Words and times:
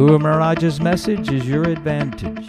Guru 0.00 0.18
Maharaj's 0.18 0.80
message 0.80 1.30
is 1.30 1.46
your 1.46 1.64
advantage. 1.64 2.48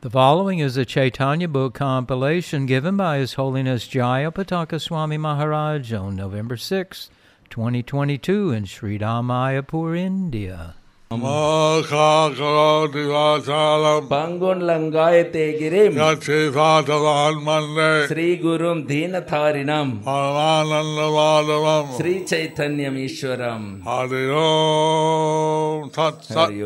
The 0.00 0.08
following 0.08 0.60
is 0.60 0.78
a 0.78 0.86
Chaitanya 0.86 1.46
book 1.46 1.74
compilation 1.74 2.64
given 2.64 2.96
by 2.96 3.18
His 3.18 3.34
Holiness 3.34 3.86
Jaya 3.86 4.32
Pataka 4.32 4.80
Swami 4.80 5.18
Maharaj 5.18 5.92
on 5.92 6.16
November 6.16 6.56
6, 6.56 7.10
2022 7.50 8.52
in 8.52 8.64
Sri 8.64 8.98
Mayapur, 8.98 9.94
India. 9.94 10.76
Mokha 11.10 12.34
karoti 12.36 13.04
vachalam 13.08 14.08
Pangon 14.08 14.60
langayate 14.60 15.58
girim 15.58 15.94
Yachi 15.94 16.52
vatavan 16.52 17.42
mande 17.42 18.08
Sri 18.08 18.38
Gurum 18.38 18.86
Dhinatharinam 18.86 20.02
Paramananda 20.04 21.08
Madhavam 21.16 21.96
Sri 21.96 22.20
Chaitanyam 22.24 22.96
Ishwaram 23.06 23.82
Hari 23.84 24.30
Om 24.30 25.90
Hari 26.34 26.60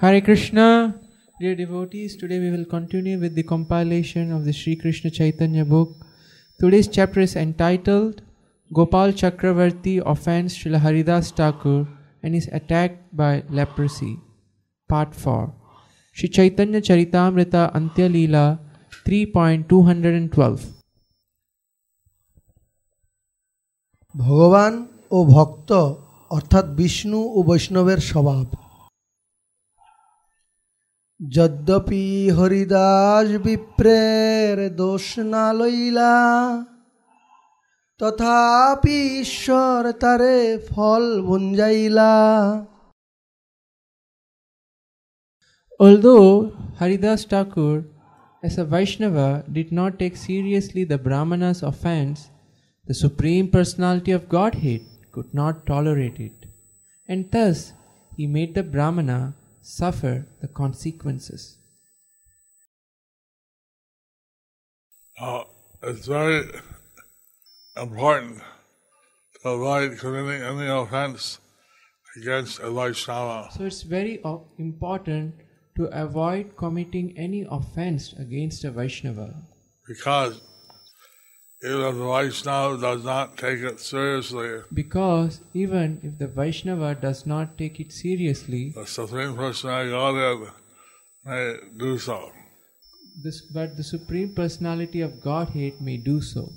Hare 0.00 0.20
Krishna, 0.22 0.98
dear 1.40 1.54
devotees. 1.54 2.16
Today 2.16 2.38
we 2.40 2.50
will 2.50 2.64
continue 2.64 3.18
with 3.18 3.34
the 3.34 3.42
compilation 3.42 4.32
of 4.32 4.46
the 4.46 4.52
Sri 4.52 4.76
Krishna 4.76 5.10
Chaitanya 5.10 5.66
book. 5.66 5.90
Today's 6.58 6.88
chapter 6.88 7.20
is 7.20 7.36
entitled 7.36 8.22
Gopal 8.70 9.12
Chakravarti 9.12 10.02
offends 10.04 10.56
Srila 10.56 10.80
Haridas 10.80 11.30
Thakur 11.30 11.86
and 12.22 12.34
is 12.34 12.48
attacked 12.50 13.14
by 13.16 13.44
leprosy. 13.50 14.18
Part 14.90 15.14
4 15.14 15.52
Sri 16.16 16.28
Chaitanya 16.28 16.80
Charitamrita 16.80 17.72
Antya 17.72 18.08
Leela 18.08 18.46
3.212 19.06 20.74
ভগবান 24.14 24.72
ও 25.10 25.18
ভক্ত 25.34 25.70
অর্থাৎ 26.30 26.66
বিষ্ণু 26.78 27.20
ও 27.36 27.38
বৈষ্ণবের 27.48 28.00
স্বভাব 28.10 28.46
যদ্যপি 31.20 32.04
হরিদাস 32.36 33.28
বিপ্রের 33.44 34.56
দোষ 34.80 35.06
না 35.32 35.46
লইলা 35.58 36.12
তথাপি 38.03 38.99
ঈশ্বর 39.25 39.79
তারে 40.03 40.35
ফল 40.69 41.03
ভুঞ্জাইলা 41.27 42.13
Although 45.85 46.29
Haridas 46.79 47.21
Thakur, 47.31 47.75
as 48.47 48.53
a 48.57 48.65
Vaishnava, 48.73 49.29
did 49.57 49.69
not 49.79 49.91
take 50.01 50.17
seriously 50.29 50.83
the 50.83 50.97
Brahmana's 51.07 51.61
offense, 51.71 52.17
the 52.87 52.97
Supreme 53.05 53.47
Personality 53.57 54.11
of 54.17 54.27
Godhead 54.37 54.81
could 55.13 55.29
not 55.41 55.65
tolerate 55.71 56.19
it, 56.29 56.37
and 57.11 57.21
thus 57.33 57.57
he 58.17 58.25
made 58.37 58.51
the 58.55 58.67
Brahmana 58.75 59.19
suffer 59.61 60.15
the 60.41 60.51
consequences. 60.61 61.41
Uh, 65.19 65.43
It's 65.81 66.07
very 66.07 66.43
important 67.76 68.38
to 69.42 69.48
avoid 69.48 69.98
committing 69.98 70.42
any 70.42 70.66
offense 70.68 71.38
against 72.16 72.60
a 72.60 72.70
Vaishnava 72.70 73.48
So 73.56 73.64
it's 73.64 73.82
very 73.82 74.20
uh, 74.24 74.38
important 74.58 75.34
to 75.76 75.84
avoid 75.86 76.56
committing 76.56 77.14
any 77.18 77.44
offense 77.50 78.12
against 78.18 78.64
a 78.64 78.70
Vaishnava. 78.70 79.34
because 79.88 80.40
even 81.64 81.82
if 81.88 81.94
the 81.96 82.04
Vaishnava 82.06 82.80
does 82.80 83.04
not 83.04 83.36
take 83.38 83.60
it 83.60 83.80
seriously, 83.80 84.60
Because 84.72 85.40
even 85.54 85.98
if 86.02 86.18
the 86.18 86.28
Vaishnava 86.28 86.94
does 86.94 87.26
not 87.26 87.58
take 87.58 87.80
it 87.80 87.90
seriously, 87.92 88.72
the 88.76 88.86
Supreme 88.86 89.34
Personality 89.34 89.90
of 89.92 89.98
Godhead 89.98 90.52
may 91.24 91.56
do 91.78 91.98
so. 91.98 92.30
This, 93.24 93.40
but 93.52 93.76
the 93.76 93.82
Supreme 93.84 94.34
Personality 94.34 95.00
of 95.00 95.20
Godhead 95.22 95.80
may 95.80 95.96
do 95.96 96.20
so. 96.20 96.52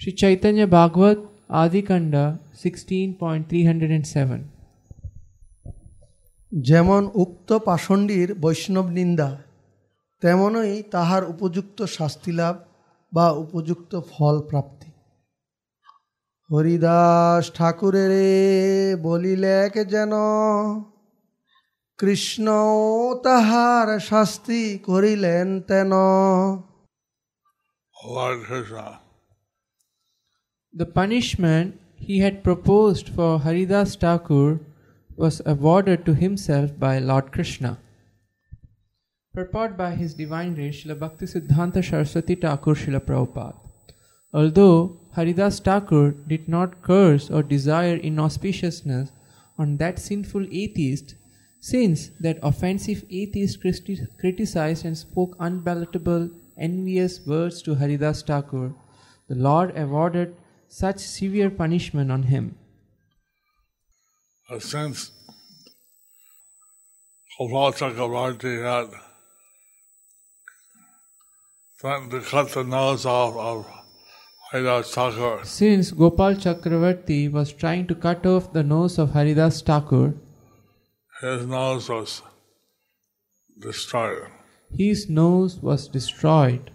Sri 0.00 0.12
Chaitanya 0.12 0.66
Bhagavat 0.66 1.18
Adikanda 1.48 2.24
16.307 2.62 4.40
যেমন 6.52 7.02
উক্ত 7.14 7.50
পাষণ্ডীর 7.58 8.28
বৈষ্ণব 8.34 8.86
নিন্দা 8.98 9.30
তেমনই 10.22 10.72
তাহার 10.94 11.22
উপযুক্ত 11.32 11.78
শাস্তি 11.96 12.32
লাভ 12.32 12.54
বা 13.12 13.26
উপযুক্ত 13.44 13.92
ফল 14.10 14.36
প্রাপ্তি। 14.50 14.90
হরিদাস 16.50 17.44
ঠাকুরের 17.56 18.12
বলিলেক 19.02 19.72
যেন 19.92 20.12
কৃষ্ণ 21.98 22.46
তাহার 23.26 23.86
শাস্তি 24.10 24.62
করিলেন 24.78 25.46
তেন। 25.68 25.92
Krishna. 28.46 29.03
The 30.76 30.86
punishment 30.86 31.78
he 31.94 32.18
had 32.18 32.42
proposed 32.42 33.08
for 33.08 33.38
Haridas 33.38 33.94
Thakur 33.94 34.58
was 35.16 35.40
awarded 35.46 36.04
to 36.04 36.14
himself 36.14 36.76
by 36.80 36.98
Lord 36.98 37.30
Krishna. 37.30 37.78
Purport 39.32 39.76
by 39.76 39.94
His 39.94 40.14
Divine 40.14 40.56
Grace 40.56 40.82
Srila 40.82 40.98
Bhakti 40.98 41.26
Siddhanta 41.26 41.84
Saraswati 41.88 42.34
Thakur 42.34 42.74
Srila 42.74 42.98
Prabhupada. 42.98 43.54
Although 44.32 44.98
Haridas 45.12 45.60
Thakur 45.60 46.10
did 46.10 46.48
not 46.48 46.82
curse 46.82 47.30
or 47.30 47.44
desire 47.44 47.96
inauspiciousness 47.96 49.12
on 49.56 49.76
that 49.76 50.00
sinful 50.00 50.44
atheist, 50.50 51.14
since 51.60 52.10
that 52.18 52.40
offensive 52.42 53.04
atheist 53.10 53.62
criti- 53.62 54.08
criticized 54.18 54.84
and 54.84 54.98
spoke 54.98 55.36
unpalatable, 55.38 56.30
envious 56.58 57.24
words 57.24 57.62
to 57.62 57.76
Haridas 57.76 58.22
Thakur, 58.22 58.74
the 59.28 59.36
Lord 59.36 59.72
awarded 59.78 60.34
such 60.68 60.98
severe 60.98 61.50
punishment 61.50 62.10
on 62.10 62.24
him. 62.24 62.56
Uh, 64.50 64.58
since 64.58 65.10
Gopal 67.38 67.72
Chakravarti 67.72 68.62
had 68.62 68.90
threatened 71.80 72.10
to 72.10 72.20
cut 72.20 72.50
the 72.50 72.64
nose 72.64 73.06
off 73.06 73.36
of 73.36 73.66
Haridas 74.52 74.94
Thakur, 74.94 75.40
Since 75.44 75.90
Gopal 75.92 76.34
Chakravarti 76.34 77.30
was 77.30 77.52
trying 77.52 77.86
to 77.88 77.94
cut 77.94 78.24
off 78.26 78.52
the 78.52 78.62
nose 78.62 78.98
of 78.98 79.10
Haridas 79.12 79.62
Thakur, 79.62 80.14
his 81.20 81.46
nose 81.46 81.88
was 81.88 82.22
destroyed. 83.60 84.28
his 84.76 85.08
nose 85.08 85.56
was 85.62 85.88
destroyed. 85.88 86.70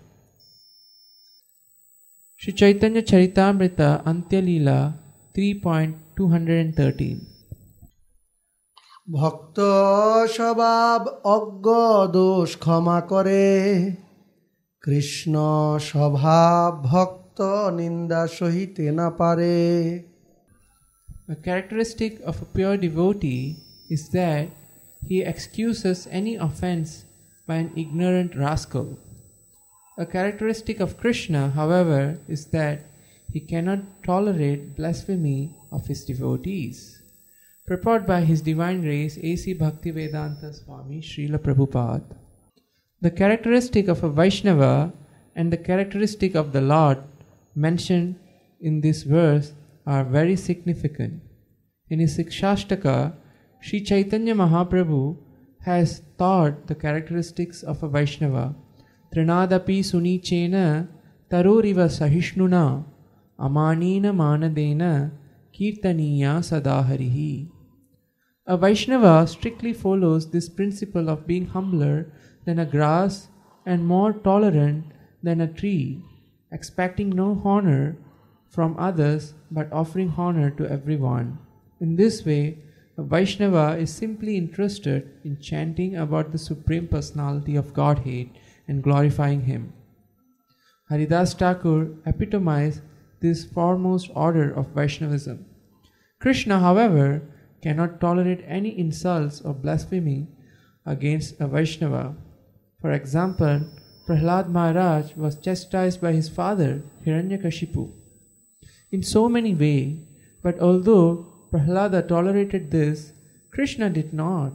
Sri 2.42 2.54
Chaitanya 2.54 3.02
Charitamrita 3.02 4.02
Antya 4.06 4.40
Leela 4.48 4.96
3.213 5.36 7.20
ভক্ত 9.18 9.58
স্বভাব 10.38 11.00
অজ্ঞ 11.36 11.68
দোষ 12.18 12.50
ক্ষমা 12.64 13.00
করে 13.12 13.46
কৃষ্ণ 14.84 15.34
স্বভাব 15.90 16.70
ভক্ত 16.92 17.40
নিন্দা 17.80 18.22
সহিতে 18.38 18.86
না 19.00 19.08
পারে 19.20 19.58
A 21.34 21.38
characteristic 21.46 22.14
of 22.30 22.36
a 22.46 22.48
pure 22.56 22.78
devotee 22.86 23.44
is 23.96 24.04
that 24.18 24.46
he 25.10 25.18
excuses 25.34 25.98
any 26.20 26.36
offense 26.48 26.90
by 27.48 27.56
an 27.64 27.70
ignorant 27.84 28.32
rascal. 28.46 28.88
A 30.00 30.06
characteristic 30.06 30.80
of 30.80 30.98
Krishna, 30.98 31.50
however, 31.50 32.20
is 32.30 32.46
that 32.58 32.86
he 33.34 33.42
cannot 33.42 34.02
tolerate 34.02 34.78
blasphemy 34.78 35.58
of 35.74 35.88
his 35.88 36.06
devotees. 36.06 37.02
Purport 37.68 38.08
by 38.08 38.22
His 38.22 38.42
Divine 38.42 38.80
Grace 38.82 39.18
A.C. 39.22 39.56
Bhaktivedanta 39.56 40.56
Swami 40.56 41.02
Srila 41.02 41.38
Prabhupada. 41.38 42.16
The 43.02 43.12
characteristic 43.12 43.90
of 43.90 44.02
a 44.02 44.10
Vaishnava 44.10 44.94
and 45.36 45.52
the 45.52 45.58
characteristic 45.58 46.34
of 46.34 46.54
the 46.54 46.62
Lord 46.62 47.04
mentioned 47.54 48.16
in 48.62 48.80
this 48.80 49.04
verse 49.04 49.52
are 49.86 50.06
very 50.06 50.38
significant. 50.38 51.22
In 51.90 52.00
his 52.00 52.18
Sikshashtaka, 52.18 53.16
Sri 53.60 53.82
Chaitanya 53.82 54.34
Mahaprabhu 54.34 55.18
has 55.66 56.02
taught 56.18 56.68
the 56.68 56.76
characteristics 56.76 57.64
of 57.64 57.84
a 57.84 57.90
Vaishnava. 57.90 58.56
Trinadapi 59.14 59.80
sunichena 59.80 60.88
taroriva 61.32 61.88
sahishnuna 61.90 62.84
amanina 63.40 64.12
manadena 64.14 65.12
kirtaniya 65.54 66.34
sadaharihi. 66.50 67.50
A 68.46 68.58
Vaishnava 68.58 69.26
strictly 69.28 69.74
follows 69.74 70.30
this 70.30 70.48
principle 70.50 71.10
of 71.10 71.26
being 71.26 71.48
humbler 71.48 72.12
than 72.46 72.60
a 72.60 72.66
grass 72.66 73.30
and 73.66 73.86
more 73.86 74.14
tolerant 74.14 74.86
than 75.24 75.42
a 75.42 75.48
tree, 75.48 76.04
expecting 76.52 77.10
no 77.10 77.42
honor 77.44 77.98
from 78.48 78.76
others 78.78 79.34
but 79.52 79.72
offering 79.72 80.14
honor 80.18 80.50
to 80.50 80.70
everyone. 80.70 81.38
In 81.80 81.96
this 81.96 82.26
way, 82.26 82.58
a 82.98 83.04
Vaishnava 83.04 83.78
is 83.80 83.94
simply 83.94 84.36
interested 84.36 85.10
in 85.24 85.40
chanting 85.40 85.96
about 85.96 86.32
the 86.32 86.38
Supreme 86.38 86.88
Personality 86.88 87.56
of 87.56 87.74
Godhead 87.74 88.30
and 88.70 88.82
glorifying 88.82 89.42
Him. 89.42 89.74
Haridas 90.90 91.34
Thakur 91.34 91.90
epitomized 92.06 92.82
this 93.20 93.44
foremost 93.44 94.10
order 94.16 94.50
of 94.54 94.68
Vaishnavism. 94.68 95.46
Krishna, 96.22 96.60
however, 96.60 97.22
cannot 97.62 98.00
tolerate 98.00 98.44
any 98.48 98.80
insults 98.80 99.42
or 99.42 99.54
blasphemy 99.54 100.28
against 100.86 101.42
a 101.42 101.48
Vaishnava. 101.48 102.16
For 102.80 102.92
example, 102.92 103.68
Prahlad 104.08 104.50
Maharaj 104.50 105.16
was 105.16 105.36
chastised 105.36 106.00
by 106.00 106.14
his 106.14 106.30
father 106.30 106.84
Hiranyakashipu 107.06 107.92
in 108.92 109.04
so 109.04 109.30
many 109.30 109.54
ways, 109.54 109.98
but 110.42 110.60
although 110.60 111.28
Prahlada 111.52 112.08
tolerated 112.08 112.72
this, 112.72 113.14
Krishna 113.52 113.90
did 113.90 114.14
not. 114.14 114.54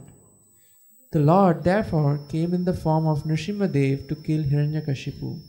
The 1.11 1.19
Lord 1.21 1.63
therefore 1.63 2.19
came 2.27 2.53
in 2.53 2.65
the 2.65 2.73
form 2.73 3.07
of 3.07 3.23
Nrsimhadev 3.23 4.07
to 4.09 4.15
kill 4.15 4.43
Hiranyakashipu. 4.43 5.39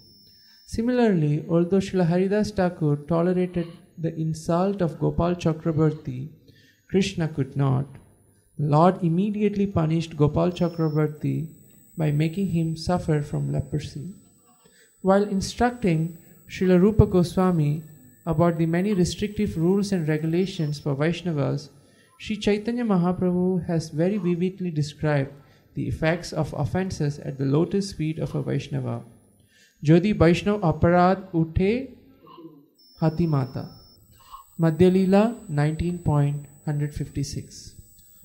Similarly, 0.66 1.44
although 1.48 1.78
Srila 1.78 2.06
Haridas 2.06 2.50
Thakur 2.52 2.96
tolerated 3.08 3.66
the 3.98 4.14
insult 4.14 4.80
of 4.80 5.00
Gopal 5.00 5.34
Chakrabarti, 5.34 6.28
Krishna 6.88 7.26
could 7.28 7.56
not. 7.56 7.86
The 8.58 8.66
Lord 8.66 9.02
immediately 9.02 9.66
punished 9.66 10.16
Gopal 10.16 10.52
Chakrabarti 10.52 11.48
by 11.96 12.12
making 12.12 12.48
him 12.48 12.76
suffer 12.76 13.22
from 13.22 13.50
leprosy. 13.50 14.14
While 15.02 15.24
instructing 15.24 16.18
Srila 16.48 16.80
Rupa 16.80 17.06
Goswami 17.06 17.82
about 18.24 18.58
the 18.58 18.66
many 18.66 18.92
restrictive 18.92 19.56
rules 19.56 19.90
and 19.90 20.06
regulations 20.06 20.78
for 20.78 20.94
Vaishnavas, 20.94 21.70
Sri 22.18 22.36
Chaitanya 22.36 22.84
Mahaprabhu 22.84 23.66
has 23.66 23.90
very 23.90 24.18
vividly 24.18 24.70
described 24.70 25.32
the 25.76 25.86
effects 25.86 26.32
of 26.32 26.52
offences 26.56 27.20
at 27.20 27.38
the 27.38 27.44
lotus 27.44 27.92
feet 27.92 28.18
of 28.18 28.34
a 28.34 28.42
Vaishnava. 28.42 29.04
Jodi 29.82 30.14
Vaishnav 30.14 30.60
Aparad 30.60 31.30
Uthe 31.32 31.90
Hatimata. 33.00 33.70
Madhyalila 34.58 35.38
19.156. 35.50 37.74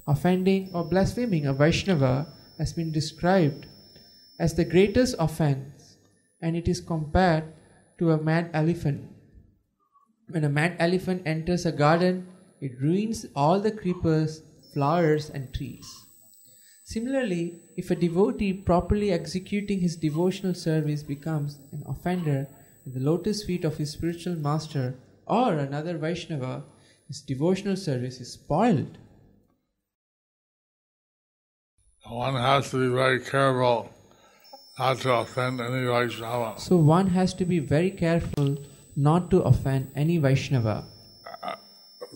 Offending 0.08 0.72
or 0.74 0.86
blaspheming 0.86 1.46
a 1.46 1.54
Vaishnava 1.54 2.34
has 2.58 2.72
been 2.72 2.90
described 2.92 3.68
as 4.40 4.54
the 4.56 4.64
greatest 4.64 5.14
offense 5.20 5.98
and 6.42 6.56
it 6.56 6.70
is 6.70 6.80
compared 6.80 7.44
to 8.00 8.12
a 8.12 8.18
mad 8.18 8.50
elephant. 8.54 9.10
When 10.30 10.46
a 10.46 10.50
mad 10.50 10.78
elephant 10.80 11.24
enters 11.26 11.66
a 11.66 11.74
garden, 11.74 12.28
it 12.62 12.80
ruins 12.80 13.26
all 13.36 13.60
the 13.60 13.72
creepers, 13.72 14.44
flowers, 14.74 15.30
and 15.30 15.54
trees. 15.54 16.06
Similarly, 16.92 17.56
if 17.78 17.90
a 17.90 17.96
devotee 17.96 18.52
properly 18.52 19.14
executing 19.14 19.80
his 19.80 19.96
devotional 19.96 20.54
service 20.54 21.04
becomes 21.04 21.58
an 21.72 21.84
offender 21.88 22.50
at 22.86 22.94
the 22.94 23.00
lotus 23.00 23.46
feet 23.46 23.64
of 23.64 23.78
his 23.78 23.92
spiritual 23.92 24.36
master 24.36 24.96
or 25.26 25.54
another 25.54 25.98
Vaishnava, 25.98 26.64
his 27.08 27.22
devotional 27.22 27.78
service 27.78 28.20
is 28.20 28.34
spoiled. 28.34 28.98
One 32.10 32.36
has 32.36 32.70
to 32.72 32.80
be 32.86 32.94
very 32.94 33.22
careful 33.22 33.90
not 34.78 34.98
to 34.98 35.14
offend 35.14 35.62
any 35.62 35.86
Vaishnava. 35.86 36.60
So 36.60 36.76
one 36.76 37.08
has 37.08 37.34
to 37.36 37.46
be 37.46 37.60
very 37.60 37.92
careful 37.92 38.58
not 38.98 39.32
to 39.32 39.44
offend 39.44 39.92
any 39.96 40.18
Vaishnava. 40.18 40.84
Uh, 41.26 41.48
uh, 41.48 41.56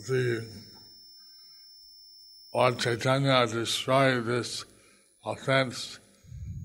the 0.09 0.45
Lord 2.55 2.79
Chaitanya 2.79 3.45
described 3.51 4.27
this 4.27 4.63
offense 5.25 5.99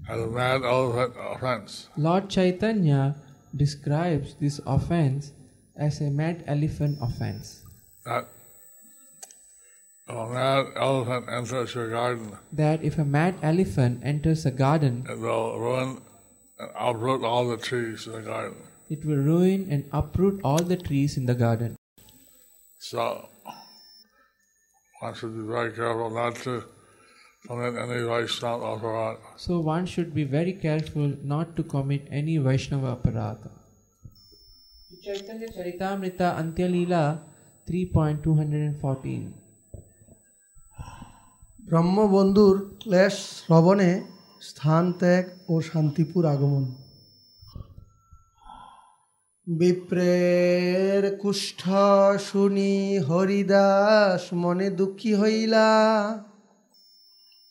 as 0.08 0.20
a 0.20 0.26
mad 0.28 0.62
elephant 0.62 1.14
offense. 1.18 1.88
Lord 1.96 2.30
Chaitanya 2.30 3.16
describes 3.56 4.36
this 4.38 4.60
offense 4.66 5.32
as 5.76 6.00
a 6.00 6.08
mad 6.10 6.44
elephant 6.46 6.98
offense. 7.02 7.64
That 8.06 8.28
a 10.06 10.26
mad 10.30 10.66
elephant 10.76 11.26
enters 11.28 11.74
your 11.74 11.90
garden, 11.90 12.38
That 12.52 12.84
if 12.84 12.96
a 12.96 13.04
mad 13.04 13.34
elephant 13.42 14.02
enters 14.04 14.46
a 14.46 14.52
garden, 14.52 15.06
it 15.10 15.18
will 15.18 15.58
ruin 15.58 15.98
and 16.60 16.70
uproot 16.78 17.24
all 17.24 17.48
the 17.48 17.56
trees 17.56 18.06
in 18.06 18.12
the 18.12 18.22
garden. 18.22 18.62
it 18.90 19.04
will 19.04 19.22
ruin 19.22 19.66
and 19.70 19.90
uproot 19.92 20.40
all 20.44 20.62
the 20.62 20.76
trees 20.76 21.16
in 21.16 21.26
the 21.26 21.34
garden. 21.34 21.74
So 22.78 23.28
one 25.01 25.13
should 25.13 25.35
be 25.35 25.43
very 25.53 25.71
careful 25.71 26.09
not 26.09 26.35
to 26.35 26.63
commit 27.47 27.75
any 27.77 28.01
Vaishnava 28.03 28.65
aparat. 28.77 29.17
So 29.37 29.59
one 29.59 29.85
should 29.85 30.13
be 30.13 30.23
very 30.23 30.53
careful 30.53 31.13
not 31.23 31.55
to 31.57 31.63
commit 31.63 32.07
any 32.11 32.37
Vaishnava 32.37 32.95
aparatha. 32.95 33.51
Chaitanya 35.03 35.47
Charitamrita 35.47 36.27
Antyalila 36.41 37.19
3.214 37.67 39.45
ব্রহ্মবন্ধুর 41.69 42.55
ক্লেশ 42.81 43.15
শ্রবণে 43.37 43.91
স্থান 44.49 44.85
ত্যাগ 44.99 45.23
ও 45.51 45.53
শান্তিপুর 45.69 46.23
আগমন 46.33 46.63
বিপ্রের 49.58 51.02
কুষ্ঠ 51.22 51.62
শুনি 52.28 52.74
হরিদাস 53.08 54.22
মনে 54.42 54.68
দুঃখী 54.78 55.12
হইলা 55.20 55.68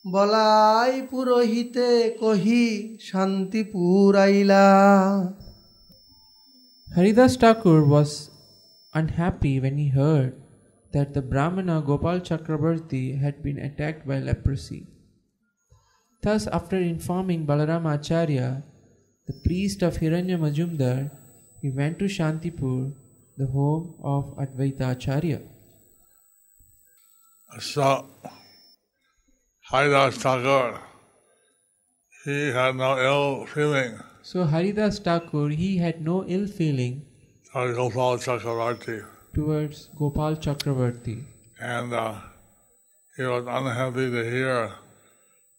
বলাই 0.04 0.92
পুরোহিতে 1.10 1.90
কহি 2.22 2.64
শান্তিপুর 3.08 4.10
আইলা 4.26 4.66
Haridas 6.96 7.32
Thakur 7.42 7.80
was 7.94 8.10
unhappy 9.00 9.54
when 9.64 9.76
he 9.82 9.88
heard 10.00 10.32
that 10.94 11.08
the 11.16 11.24
Brahmana 11.32 11.76
Gopal 11.88 12.18
Chakrabarti 12.28 13.04
had 13.22 13.36
been 13.46 13.58
attacked 13.66 14.02
by 14.10 14.18
leprosy. 14.28 14.82
Thus, 16.22 16.42
after 16.58 16.78
informing 16.94 17.40
Balarama 17.48 17.90
Acharya, 17.98 18.48
the 19.28 19.36
priest 19.44 19.78
of 19.86 19.92
Hiranya 20.02 20.36
Majumdar, 20.44 21.00
he 21.60 21.70
went 21.70 21.98
to 21.98 22.06
Shantipur, 22.06 22.92
the 23.36 23.46
home 23.46 23.94
of 24.02 24.36
Advaita 24.36 24.92
Acharya. 24.92 25.40
So 27.60 28.06
Haridas 29.70 30.16
Thakur, 30.16 30.80
he 32.24 32.48
had 32.48 32.76
no 32.76 32.98
ill 32.98 33.46
feeling 33.46 33.98
So 34.22 34.44
Haridas 34.44 34.98
Thakur, 35.00 35.48
he 35.48 35.78
had 35.78 36.02
no 36.02 36.24
ill 36.26 36.46
feeling 36.46 37.06
towards 37.52 37.76
Gopal 37.76 38.18
Chakravarti, 38.18 39.04
towards 39.34 39.88
Gopal 39.98 40.36
Chakrabarti. 40.36 41.24
and 41.60 41.92
uh, 41.92 42.14
he 43.16 43.22
was 43.24 43.44
unhappy 43.48 44.10
to 44.10 44.22
hear 44.30 44.72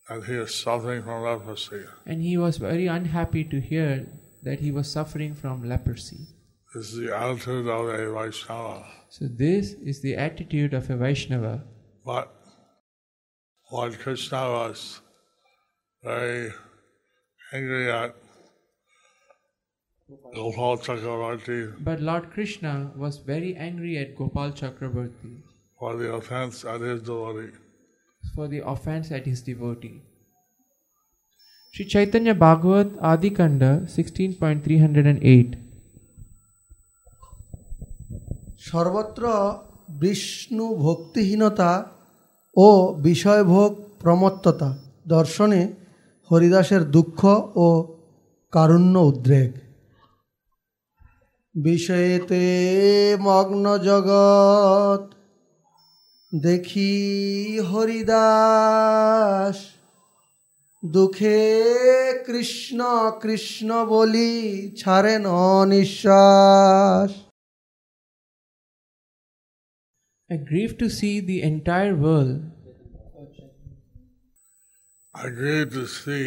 that 0.10 0.24
he 0.26 0.34
is 0.34 0.54
suffering 0.56 1.04
from 1.04 1.24
leprosy. 1.24 1.84
And 2.06 2.22
he 2.22 2.38
was 2.38 2.58
very 2.58 2.88
unhappy 2.88 3.44
to 3.46 3.60
hear 3.60 4.08
that 4.44 4.60
he 4.60 4.72
was 4.72 4.92
suffering 4.92 5.36
from 5.36 5.68
leprosy. 5.68 6.28
This 6.74 6.94
is 6.94 6.98
the 6.98 7.16
attitude 7.16 7.68
of 7.68 7.88
a 7.90 8.12
Vaishnava. 8.14 8.86
So 9.10 9.26
this 9.28 9.74
is 9.74 10.02
the 10.02 10.16
attitude 10.16 10.74
of 10.74 10.90
a 10.90 10.96
Vaishnava. 10.96 11.64
But 12.06 12.34
Lord 13.72 14.00
Krishna 14.00 14.50
was 14.50 15.02
very 16.04 16.52
angry 17.54 17.92
at 17.92 18.16
Gopal 20.34 20.78
Chakravarti 20.78 21.84
But 21.84 22.02
Lord 22.02 22.32
Krishna 22.32 22.92
was 22.96 23.18
very 23.18 23.56
angry 23.56 23.98
at 23.98 24.16
Gopal 24.16 24.52
Chakrabarti 24.52 25.42
for 25.80 25.96
the 25.96 26.14
offense 26.14 26.64
at 26.66 26.82
his 26.82 27.02
devotee. 27.02 27.52
for 28.36 28.48
the 28.48 28.66
offense 28.66 29.12
at 29.12 29.26
his 29.26 29.42
devotee. 29.42 30.02
Sri 31.76 31.86
Chaitanya 31.86 32.36
Bhagavat 32.36 32.88
Adi 33.02 33.30
Kanda 33.30 33.88
16.308 33.88 35.56
সর্বত্র 38.60 39.30
বিষ্ণু 39.90 40.76
ভক্তিহীনতা 40.76 41.86
ও 42.56 42.94
বিষয়ভোগ 42.94 43.76
প্রমত্ততা 44.00 44.78
দর্শনে 45.08 45.74
হরিদাসের 46.32 46.84
দুঃখ 46.84 47.52
ও 47.56 47.98
কারুণ্য 48.52 49.00
উদ্রেক। 49.00 49.52
বিষয়েতে 51.56 52.42
মগ্ন 53.22 53.78
জগৎ, 53.78 55.14
দেখি 56.42 57.60
হরিদাস। 57.60 59.71
দুঃখে 60.83 61.39
কৃষ্ণ 62.27 62.81
কৃষ্ণ 63.23 63.71
বলি 63.95 64.33
ছাড়েন 64.81 65.27
নিঃশ্বাস 65.73 67.11
I 70.35 70.37
grieve 70.51 70.75
to 70.83 70.89
see 70.99 71.17
the 71.31 71.39
entire 71.53 71.97
world. 72.05 72.33
I 75.25 75.27
grieve 75.39 75.71
to 75.79 75.85
see 75.99 76.27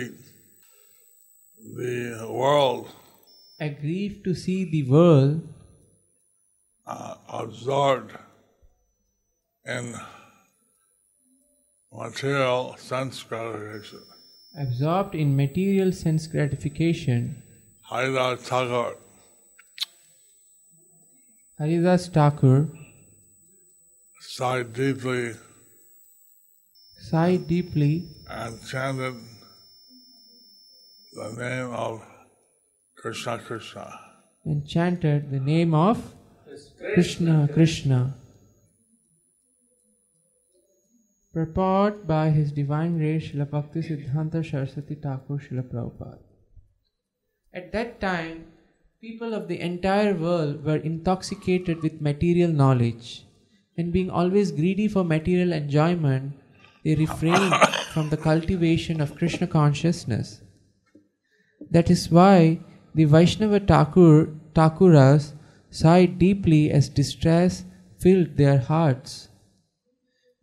the 1.77 1.95
world 2.41 2.85
I 3.61 3.67
grieve 3.67 4.23
to 4.23 4.33
see 4.33 4.63
the 4.63 4.83
world 4.83 5.41
uh, 6.87 7.15
absorbed 7.27 8.13
in 9.65 9.93
material 11.91 12.77
sense 12.77 13.21
gratification. 13.21 13.99
absorbed 14.58 15.14
in 15.14 15.36
material 15.36 15.92
sense 15.92 16.26
gratification. 16.26 17.42
Haridas 17.82 18.48
Thakur 18.48 18.96
Haridas 21.58 22.08
Thakur 22.08 22.68
sighed 24.20 24.72
deeply 24.72 25.34
sighed 26.98 27.46
deeply 27.46 28.08
and 28.28 28.58
chanted 28.66 29.14
the 31.12 31.30
name 31.38 31.70
of 31.70 32.02
Krishna 32.96 33.38
Krishna. 33.38 34.00
and 34.44 34.66
chanted 34.66 35.30
the 35.30 35.40
name 35.40 35.74
of 35.74 36.14
Krishna 36.94 37.48
Krishna. 37.52 38.14
Purport 41.34 42.06
by 42.06 42.30
His 42.30 42.52
Divine 42.52 42.96
Grace 42.96 43.30
Srila 43.30 43.50
Bhakti 43.50 43.80
Siddhanta 43.80 44.48
Saraswati 44.48 44.94
Thakur 44.94 45.38
Srila 45.38 45.64
Prabhupada. 45.64 46.20
At 47.52 47.72
that 47.72 48.00
time, 48.00 48.44
people 49.00 49.34
of 49.34 49.48
the 49.48 49.60
entire 49.60 50.14
world 50.14 50.64
were 50.64 50.76
intoxicated 50.76 51.82
with 51.82 52.00
material 52.00 52.52
knowledge, 52.52 53.26
and 53.76 53.92
being 53.92 54.10
always 54.10 54.52
greedy 54.52 54.86
for 54.86 55.02
material 55.02 55.52
enjoyment, 55.52 56.34
they 56.84 56.94
refrained 56.94 57.52
from 57.92 58.10
the 58.10 58.16
cultivation 58.16 59.00
of 59.00 59.16
Krishna 59.16 59.48
consciousness. 59.48 60.40
That 61.68 61.90
is 61.90 62.12
why 62.12 62.60
the 62.94 63.06
Vaishnava 63.06 63.58
Thakur, 63.58 64.28
Thakuras 64.54 65.32
sighed 65.68 66.16
deeply 66.20 66.70
as 66.70 66.88
distress 66.88 67.64
filled 67.98 68.36
their 68.36 68.58
hearts, 68.58 69.30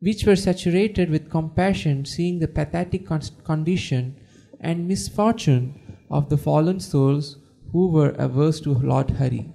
which 0.02 0.26
were 0.26 0.36
saturated 0.36 1.10
with 1.10 1.30
compassion, 1.30 2.04
seeing 2.06 2.40
the 2.40 2.48
pathetic 2.48 3.06
con- 3.06 3.22
condition 3.44 4.16
and 4.60 4.88
misfortune 4.88 5.98
of 6.10 6.30
the 6.30 6.38
fallen 6.38 6.80
souls 6.80 7.38
who 7.72 7.88
were 7.88 8.10
averse 8.18 8.60
to 8.60 8.74
Lord 8.74 9.12
Hari. 9.12 9.54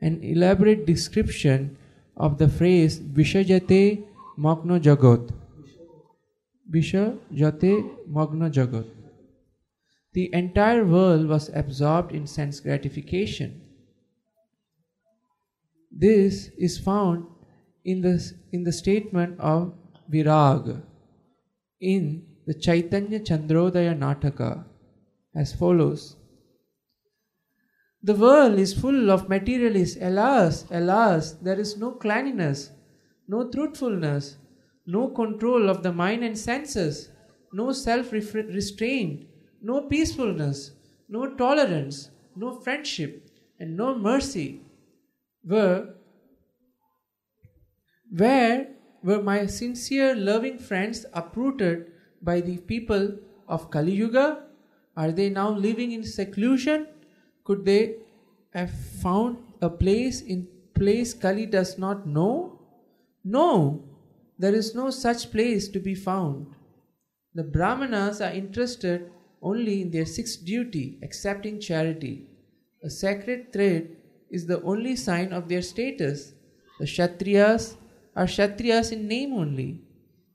An 0.00 0.22
elaborate 0.22 0.84
description 0.84 1.78
of 2.16 2.38
the 2.38 2.48
phrase 2.48 2.98
Vishajate 2.98 4.04
Magna 4.36 4.80
Jagat. 4.80 5.30
Vishajate 6.70 8.08
Magna 8.08 8.50
Jagat. 8.50 8.86
The 10.12 10.28
entire 10.34 10.84
world 10.84 11.28
was 11.28 11.50
absorbed 11.54 12.12
in 12.12 12.26
sense 12.26 12.58
gratification. 12.60 13.60
This 15.92 16.48
is 16.58 16.78
found 16.78 17.26
in 17.86 18.02
the, 18.02 18.14
in 18.52 18.64
the 18.64 18.72
statement 18.72 19.40
of 19.40 19.72
Virag 20.12 20.82
in 21.80 22.24
the 22.46 22.54
Chaitanya 22.54 23.20
Chandrodaya 23.20 23.96
Nataka 24.04 24.64
as 25.34 25.52
follows 25.52 26.16
The 28.02 28.14
world 28.14 28.58
is 28.58 28.72
full 28.72 29.10
of 29.10 29.28
materialists. 29.28 29.98
Alas, 30.00 30.64
alas, 30.70 31.32
there 31.46 31.58
is 31.58 31.76
no 31.76 31.92
cleanliness, 31.92 32.70
no 33.26 33.50
truthfulness, 33.50 34.36
no 34.86 35.08
control 35.08 35.68
of 35.68 35.82
the 35.82 35.92
mind 35.92 36.22
and 36.24 36.38
senses, 36.38 37.10
no 37.52 37.72
self 37.72 38.12
restraint, 38.12 39.26
no 39.60 39.82
peacefulness, 39.82 40.70
no 41.08 41.34
tolerance, 41.34 42.10
no 42.36 42.52
friendship, 42.60 43.28
and 43.58 43.76
no 43.76 43.98
mercy. 43.98 44.60
Where, 45.42 45.95
where 48.10 48.68
were 49.02 49.22
my 49.22 49.46
sincere, 49.46 50.14
loving 50.14 50.58
friends 50.58 51.06
uprooted 51.12 51.92
by 52.22 52.40
the 52.40 52.58
people 52.58 53.18
of 53.48 53.70
Kali 53.70 53.92
Yuga? 53.92 54.44
Are 54.96 55.12
they 55.12 55.30
now 55.30 55.50
living 55.50 55.92
in 55.92 56.02
seclusion? 56.02 56.88
Could 57.44 57.64
they 57.64 57.96
have 58.52 58.70
found 58.70 59.38
a 59.60 59.70
place 59.70 60.22
in 60.22 60.48
place 60.74 61.14
Kali 61.14 61.46
does 61.46 61.78
not 61.78 62.06
know? 62.06 62.60
No, 63.24 63.84
there 64.38 64.54
is 64.54 64.74
no 64.74 64.90
such 64.90 65.30
place 65.30 65.68
to 65.68 65.78
be 65.78 65.94
found. 65.94 66.46
The 67.34 67.44
Brahmanas 67.44 68.20
are 68.20 68.32
interested 68.32 69.10
only 69.42 69.82
in 69.82 69.90
their 69.90 70.06
sixth 70.06 70.44
duty, 70.44 70.98
accepting 71.02 71.60
charity. 71.60 72.30
A 72.82 72.90
sacred 72.90 73.52
thread 73.52 73.90
is 74.30 74.46
the 74.46 74.62
only 74.62 74.96
sign 74.96 75.32
of 75.32 75.48
their 75.48 75.62
status. 75.62 76.32
The 76.78 76.86
Kshatriyas 76.86 77.76
are 78.16 78.26
Kshatriyas 78.26 78.92
in 78.92 79.06
name 79.06 79.34
only. 79.34 79.82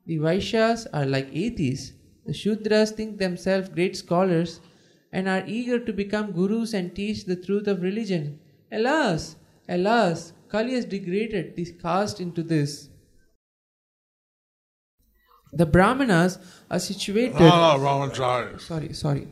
The 0.05 0.17
Vaishyas 0.19 0.87
are 0.93 1.05
like 1.05 1.29
atheists. 1.33 1.93
The 2.25 2.33
Shudras 2.33 2.91
think 2.91 3.17
themselves 3.17 3.69
great 3.69 3.97
scholars 3.97 4.61
and 5.11 5.27
are 5.27 5.43
eager 5.47 5.79
to 5.79 5.91
become 5.91 6.31
gurus 6.31 6.73
and 6.73 6.95
teach 6.95 7.25
the 7.25 7.35
truth 7.35 7.67
of 7.67 7.81
religion. 7.81 8.39
Alas, 8.71 9.35
alas, 9.67 10.33
Kali 10.47 10.73
has 10.73 10.85
degraded 10.85 11.55
this 11.55 11.71
caste 11.81 12.21
into 12.21 12.43
this. 12.43 12.89
The 15.53 15.65
Brahmanas 15.65 16.37
are 16.69 16.79
situated. 16.79 17.39
No, 17.39 17.49
no, 17.49 17.79
brahmacharis. 17.79 18.61
Sorry, 18.61 18.93
sorry. 18.93 19.27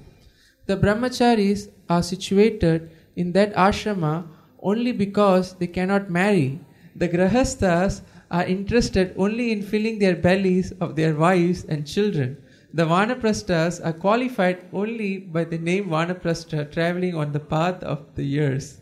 The 0.66 0.76
brahmacharis 0.76 1.70
are 1.90 2.04
situated 2.04 2.92
in 3.16 3.32
that 3.34 3.54
ashrama 3.54 4.28
only 4.62 4.92
because 4.92 5.54
they 5.54 5.68
cannot 5.68 6.10
marry. 6.10 6.60
The 6.96 7.08
grahasthas 7.08 8.02
are 8.32 8.46
interested 8.46 9.14
only 9.18 9.52
in 9.52 9.62
filling 9.62 10.00
their 10.00 10.16
bellies 10.16 10.72
of 10.74 10.96
their 10.96 11.16
wives 11.16 11.66
and 11.66 11.88
children. 11.88 12.38
The 12.74 12.86
vanaprasthas 12.86 13.84
are 13.84 13.94
qualified 13.94 14.60
only 14.72 15.18
by 15.18 15.44
the 15.46 15.58
name 15.58 15.90
vanaprastha 15.90 16.72
traveling 16.72 17.16
on 17.16 17.32
the 17.32 17.40
path 17.40 17.84
of 17.84 18.16
the 18.16 18.24
years. 18.24 18.82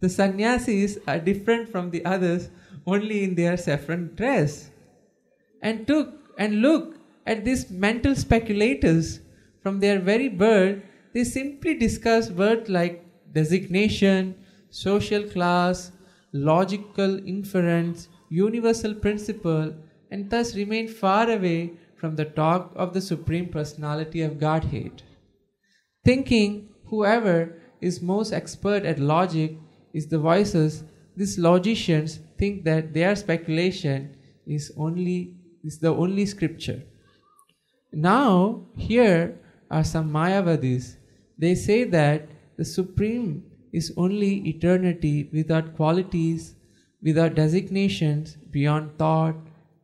The 0.00 0.08
sannyasis 0.08 0.98
are 1.08 1.18
different 1.18 1.68
from 1.68 1.90
the 1.90 2.04
others 2.04 2.50
only 2.86 3.24
in 3.24 3.34
their 3.34 3.56
saffron 3.56 4.12
dress. 4.14 4.70
And 5.62 5.86
took 5.86 6.14
and 6.38 6.60
look 6.62 6.96
at 7.26 7.44
these 7.44 7.70
mental 7.70 8.14
speculators 8.14 9.20
from 9.62 9.80
their 9.80 9.98
very 9.98 10.28
birth, 10.28 10.82
they 11.12 11.24
simply 11.24 11.74
discuss 11.74 12.30
words 12.30 12.68
like 12.68 13.04
designation, 13.32 14.36
social 14.70 15.24
class, 15.24 15.90
logical 16.32 17.18
inference, 17.26 18.08
universal 18.28 18.94
principle, 18.94 19.74
and 20.10 20.30
thus 20.30 20.54
remain 20.54 20.88
far 20.88 21.30
away 21.30 21.72
from 21.96 22.16
the 22.16 22.24
talk 22.24 22.72
of 22.76 22.92
the 22.92 23.00
Supreme 23.00 23.48
Personality 23.48 24.22
of 24.22 24.38
Godhead. 24.38 25.02
Thinking 26.04 26.68
whoever 26.86 27.60
is 27.80 28.02
most 28.02 28.32
expert 28.32 28.84
at 28.84 28.98
logic 28.98 29.58
is 29.92 30.06
the 30.08 30.18
voices, 30.18 30.84
these 31.16 31.38
logicians 31.38 32.20
think 32.38 32.64
that 32.64 32.92
their 32.92 33.16
speculation 33.16 34.16
is 34.46 34.70
only 34.76 35.34
is 35.64 35.78
the 35.78 35.92
only 35.92 36.26
scripture. 36.26 36.82
Now, 37.92 38.66
here 38.76 39.40
are 39.70 39.82
some 39.82 40.12
Mayavadis. 40.12 40.96
They 41.38 41.54
say 41.54 41.84
that 41.84 42.28
the 42.56 42.64
Supreme 42.64 43.42
is 43.76 43.92
only 43.96 44.32
eternity 44.48 45.28
without 45.32 45.74
qualities, 45.76 46.54
without 47.02 47.34
designations, 47.34 48.36
beyond 48.50 48.96
thought, 48.98 49.36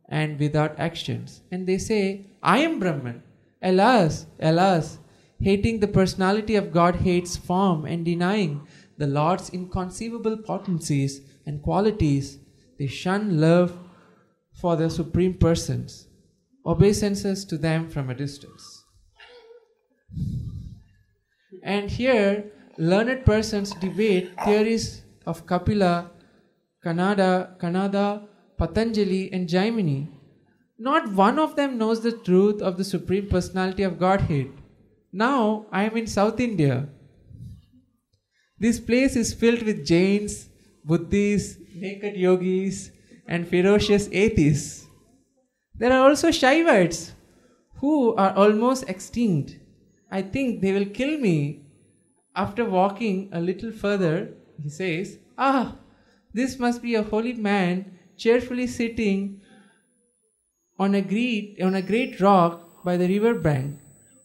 and 0.09 0.39
without 0.39 0.79
actions. 0.79 1.41
And 1.51 1.67
they 1.67 1.77
say, 1.77 2.25
I 2.41 2.59
am 2.59 2.79
Brahman. 2.79 3.23
Alas, 3.61 4.25
alas, 4.39 4.97
hating 5.39 5.79
the 5.79 5.93
personality 5.99 6.55
of 6.55 6.73
Godhead's 6.73 7.37
form 7.37 7.85
and 7.85 8.03
denying 8.03 8.67
the 8.97 9.07
Lord's 9.07 9.49
inconceivable 9.49 10.37
potencies, 10.37 11.21
and 11.45 11.61
qualities, 11.61 12.39
they 12.79 12.87
shun 12.87 13.39
love 13.41 13.77
for 14.53 14.75
the 14.75 14.89
supreme 14.89 15.33
persons, 15.33 16.07
obeisances 16.65 17.43
to 17.45 17.57
them 17.57 17.89
from 17.89 18.09
a 18.09 18.15
distance. 18.15 18.85
And 21.63 21.89
here, 21.89 22.51
learned 22.77 23.25
persons 23.25 23.71
debate 23.75 24.31
theories 24.43 25.03
of 25.25 25.45
Kapila, 25.45 26.11
Kanada, 26.83 27.55
Kanada, 27.59 28.23
Patanjali, 28.57 29.31
and 29.31 29.47
Jaimini. 29.47 30.07
Not 30.77 31.13
one 31.13 31.39
of 31.39 31.55
them 31.55 31.77
knows 31.77 32.01
the 32.01 32.11
truth 32.11 32.61
of 32.61 32.77
the 32.77 32.83
Supreme 32.83 33.27
Personality 33.27 33.83
of 33.83 33.99
Godhead. 33.99 34.51
Now 35.11 35.65
I 35.71 35.83
am 35.83 35.95
in 35.97 36.07
South 36.07 36.39
India. 36.39 36.89
This 38.59 38.79
place 38.79 39.15
is 39.15 39.33
filled 39.33 39.63
with 39.63 39.85
Jains, 39.85 40.49
Buddhists, 40.83 41.57
naked 41.75 42.15
yogis, 42.15 42.91
and 43.27 43.47
ferocious 43.47 44.09
atheists. 44.11 44.85
There 45.75 45.91
are 45.91 46.09
also 46.09 46.29
Shaivites 46.29 47.11
who 47.77 48.15
are 48.15 48.33
almost 48.35 48.89
extinct. 48.89 49.57
I 50.11 50.21
think 50.21 50.61
they 50.61 50.71
will 50.71 50.85
kill 50.85 51.17
me. 51.17 51.62
After 52.35 52.65
walking 52.65 53.29
a 53.31 53.39
little 53.39 53.71
further, 53.71 54.33
he 54.61 54.69
says, 54.69 55.19
Ah, 55.37 55.77
this 56.33 56.57
must 56.59 56.81
be 56.81 56.95
a 56.95 57.03
holy 57.03 57.33
man 57.33 57.97
cheerfully 58.17 58.67
sitting 58.67 59.41
on 60.79 60.95
a 60.95 61.01
great, 61.01 61.61
on 61.61 61.75
a 61.75 61.81
great 61.81 62.19
rock 62.19 62.83
by 62.83 62.97
the 62.97 63.07
river 63.07 63.33
bank. 63.33 63.79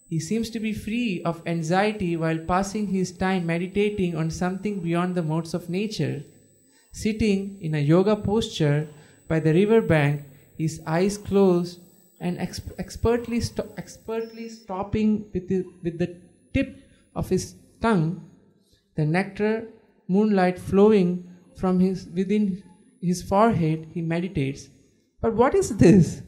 He 0.08 0.18
seems 0.18 0.48
to 0.50 0.60
be 0.60 0.72
free 0.72 1.22
of 1.22 1.42
anxiety 1.46 2.16
while 2.16 2.38
passing 2.38 2.86
his 2.88 3.12
time 3.12 3.44
meditating 3.46 4.16
on 4.16 4.30
something 4.30 4.80
beyond 4.80 5.14
the 5.14 5.22
modes 5.22 5.52
of 5.52 5.68
nature. 5.68 6.24
Sitting 6.92 7.58
in 7.60 7.74
a 7.74 7.78
yoga 7.78 8.16
posture 8.16 8.88
by 9.28 9.40
the 9.40 9.52
river 9.52 9.82
bank, 9.82 10.22
his 10.56 10.80
eyes 10.86 11.18
closed 11.18 11.80
and 12.20 12.38
ex- 12.38 12.62
expertly, 12.78 13.40
sto- 13.40 13.68
expertly 13.76 14.48
stopping 14.48 15.26
with 15.34 15.48
the, 15.48 15.64
with 15.82 15.98
the 15.98 16.16
tip 16.54 16.78
of 17.14 17.28
his 17.28 17.54
tongue, 17.80 18.28
the 18.96 19.04
nectar 19.04 19.68
moonlight 20.08 20.58
flowing 20.58 21.28
from 21.56 21.80
his 21.80 22.06
within 22.14 22.62
his 23.00 23.22
forehead, 23.22 23.88
he 23.92 24.02
meditates. 24.02 24.68
But 25.20 25.34
what 25.34 25.54
is 25.54 25.76
this? 25.76 26.22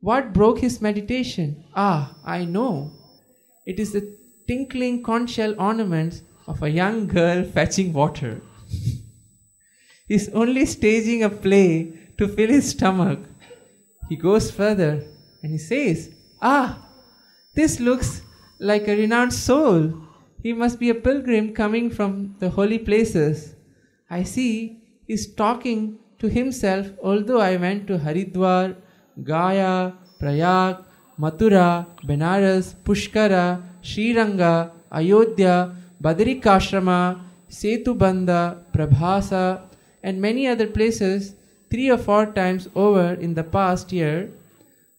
What 0.00 0.32
broke 0.32 0.60
his 0.60 0.80
meditation? 0.80 1.64
Ah, 1.74 2.16
I 2.24 2.44
know. 2.44 2.92
It 3.66 3.78
is 3.80 3.92
the 3.92 4.16
tinkling 4.46 5.02
conch 5.02 5.30
shell 5.30 5.54
ornaments 5.58 6.22
of 6.46 6.62
a 6.62 6.70
young 6.70 7.06
girl 7.06 7.44
fetching 7.44 7.92
water. 7.92 8.40
He's 10.08 10.28
only 10.30 10.64
staging 10.66 11.22
a 11.22 11.28
play 11.28 11.92
to 12.16 12.28
fill 12.28 12.48
his 12.48 12.70
stomach. 12.70 13.20
He 14.08 14.16
goes 14.16 14.50
further 14.50 15.04
and 15.42 15.52
he 15.52 15.58
says, 15.58 16.14
Ah, 16.40 16.88
this 17.54 17.78
looks 17.78 18.22
like 18.58 18.88
a 18.88 18.96
renowned 18.96 19.34
soul. 19.34 19.92
He 20.42 20.52
must 20.52 20.78
be 20.78 20.90
a 20.90 20.94
pilgrim 20.94 21.52
coming 21.52 21.90
from 21.90 22.36
the 22.38 22.50
holy 22.50 22.78
places. 22.78 23.54
I 24.08 24.22
see 24.22 24.80
he's 25.06 25.26
talking 25.26 25.98
to 26.20 26.28
himself, 26.28 26.86
although 27.02 27.40
I 27.40 27.56
went 27.56 27.86
to 27.88 27.98
Haridwar, 27.98 28.76
Gaya, 29.22 29.94
Prayag, 30.20 30.76
Mathura, 31.18 31.86
Benares, 32.04 32.74
Pushkara, 32.84 33.60
Sriranga, 33.82 34.70
Ayodhya, 34.92 35.74
Badarikashrama, 36.02 37.20
Setubandha, 37.50 38.62
Prabhasa, 38.72 39.62
and 40.02 40.20
many 40.20 40.46
other 40.46 40.68
places 40.68 41.34
three 41.70 41.90
or 41.90 41.98
four 41.98 42.26
times 42.26 42.68
over 42.76 43.14
in 43.14 43.34
the 43.34 43.42
past 43.42 43.92
year. 43.92 44.30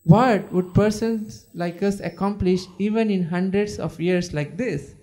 What 0.04 0.52
would 0.52 0.74
persons 0.74 1.46
like 1.54 1.82
us 1.82 2.00
accomplish 2.02 2.66
even 2.78 3.10
in 3.10 3.24
hundreds 3.24 3.80
of 3.80 4.00
years 4.00 4.34
like 4.34 4.58
this? 4.58 4.96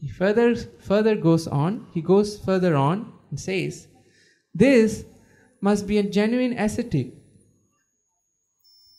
He 0.00 0.08
further 0.08 0.54
further 0.56 1.14
goes 1.14 1.46
on, 1.46 1.86
he 1.92 2.00
goes 2.00 2.38
further 2.38 2.74
on 2.74 3.12
and 3.30 3.38
says, 3.38 3.86
This 4.54 5.04
must 5.60 5.86
be 5.86 5.98
a 5.98 6.02
genuine 6.02 6.58
ascetic. 6.58 7.12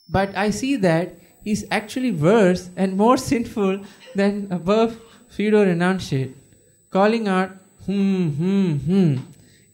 But 0.08 0.36
I 0.36 0.50
see 0.50 0.76
that 0.76 1.18
he's 1.42 1.64
actually 1.70 2.12
worse 2.12 2.70
and 2.76 2.96
more 2.96 3.16
sinful 3.16 3.84
than 4.14 4.48
above 4.50 5.00
Fido 5.28 5.64
renunciate, 5.64 6.34
calling 6.90 7.26
out 7.26 7.50
hmm 7.86 8.28
hmm 8.28 8.72
hmm 8.76 9.16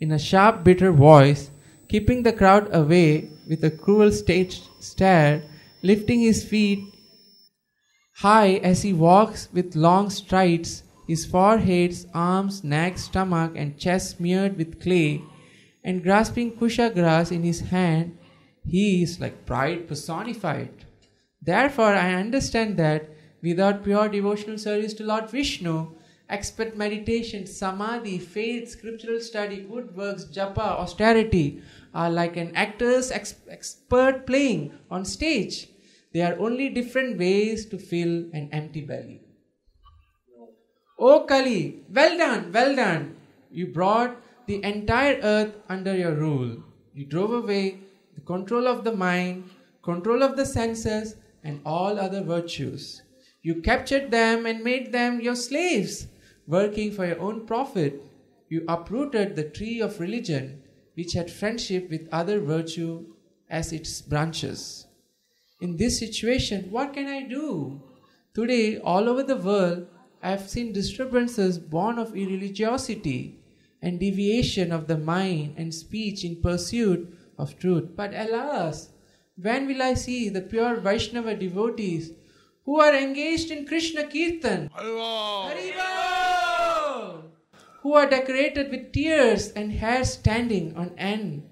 in 0.01 0.13
a 0.13 0.19
sharp 0.19 0.63
bitter 0.65 0.93
voice, 0.93 1.51
keeping 1.89 2.23
the 2.23 2.33
crowd 2.33 2.69
away 2.73 3.31
with 3.49 3.65
a 3.65 3.71
cruel 3.71 4.13
stage 4.13 4.63
stare, 4.79 5.43
lifting 5.83 6.21
his 6.21 6.45
feet 6.45 6.85
high 8.15 8.55
as 8.63 8.83
he 8.83 8.93
walks 8.93 9.49
with 9.53 9.77
long 9.77 10.11
strides, 10.11 10.83
his 11.09 11.25
forehead, 11.25 11.97
arms, 12.13 12.63
neck, 12.63 12.99
stomach, 12.99 13.53
and 13.57 13.79
chest 13.79 14.19
smeared 14.19 14.59
with 14.59 14.79
clay, 14.79 15.23
and 15.83 16.03
grasping 16.03 16.53
kusha 16.53 16.93
grass 16.93 17.31
in 17.33 17.43
his 17.43 17.61
hand, 17.61 18.17
he 18.67 19.03
is 19.03 19.19
like 19.19 19.47
pride 19.47 19.89
personified. 19.89 20.85
Therefore, 21.41 21.95
I 21.95 22.13
understand 22.13 22.77
that 22.77 23.09
without 23.43 23.85
pure 23.85 24.09
devotional 24.11 24.59
service 24.59 24.93
to 24.95 25.05
Lord 25.05 25.31
Vishnu, 25.31 25.93
expert 26.29 26.77
meditation, 26.77 27.47
samadhi, 27.47 28.19
faith, 28.19 28.69
scriptural 28.69 29.21
study, 29.21 29.63
good 29.63 29.97
works, 29.97 30.27
japa, 30.27 30.59
austerity 30.59 31.63
are 31.95 32.11
like 32.11 32.37
an 32.37 32.55
actor's 32.55 33.11
ex- 33.11 33.37
expert 33.49 34.27
playing 34.27 34.73
on 34.91 35.07
stage. 35.07 35.69
They 36.13 36.21
are 36.21 36.39
only 36.39 36.69
different 36.69 37.19
ways 37.19 37.65
to 37.67 37.79
fill 37.79 38.27
an 38.35 38.51
empty 38.53 38.83
belly. 38.83 39.23
O 40.99 41.21
Kali, 41.27 41.85
well 41.95 42.19
done, 42.19 42.51
well 42.53 42.75
done. 42.75 43.17
You 43.53 43.69
brought 43.69 44.21
the 44.47 44.63
entire 44.65 45.21
earth 45.23 45.55
under 45.69 45.97
your 45.97 46.15
rule. 46.15 46.57
You 46.93 47.07
drove 47.07 47.33
away 47.33 47.79
the 48.17 48.21
control 48.23 48.67
of 48.67 48.83
the 48.83 48.97
mind, 48.97 49.49
control 49.83 50.25
of 50.25 50.37
the 50.37 50.45
senses, 50.45 51.15
and 51.45 51.61
all 51.65 52.01
other 52.01 52.23
virtues. 52.23 53.03
You 53.43 53.63
captured 53.63 54.11
them 54.11 54.45
and 54.45 54.65
made 54.65 54.91
them 54.91 55.21
your 55.21 55.37
slaves, 55.37 56.09
working 56.49 56.91
for 56.91 57.07
your 57.07 57.21
own 57.21 57.47
profit. 57.47 58.03
You 58.49 58.65
uprooted 58.67 59.37
the 59.37 59.45
tree 59.45 59.81
of 59.81 60.01
religion, 60.01 60.63
which 60.95 61.13
had 61.13 61.31
friendship 61.31 61.91
with 61.91 62.09
other 62.11 62.41
virtue 62.41 63.07
as 63.49 63.73
its 63.73 64.03
branches. 64.03 64.87
In 65.61 65.77
this 65.77 66.01
situation, 66.01 66.71
what 66.71 66.93
can 66.93 67.07
I 67.07 67.23
do? 67.23 67.81
Today, 68.35 68.79
all 68.79 69.09
over 69.09 69.23
the 69.23 69.37
world, 69.37 69.87
I 70.23 70.31
have 70.31 70.49
seen 70.49 70.73
disturbances 70.73 71.59
born 71.59 71.99
of 71.99 72.13
irreligiosity 72.13 73.35
and 73.81 74.01
deviation 74.01 74.73
of 74.73 74.89
the 74.89 74.99
mind 74.99 75.55
and 75.57 75.73
speech 75.73 76.25
in 76.25 76.43
pursuit 76.43 77.17
of 77.39 77.59
truth. 77.59 77.91
But 77.95 78.13
alas, 78.15 78.91
when 79.41 79.67
will 79.69 79.81
I 79.81 79.95
see 79.95 80.29
the 80.29 80.41
pure 80.41 80.77
Vaishnava 80.77 81.37
devotees 81.37 82.11
who 82.65 82.81
are 82.81 82.95
engaged 82.95 83.53
in 83.53 83.67
Krishna 83.67 84.05
Kirtan? 84.05 84.71
Who 87.83 87.95
are 87.95 88.11
decorated 88.11 88.71
with 88.73 88.93
tears 88.93 89.51
and 89.53 89.71
hair 89.73 90.05
standing 90.05 90.75
on 90.77 90.99
end, 90.99 91.49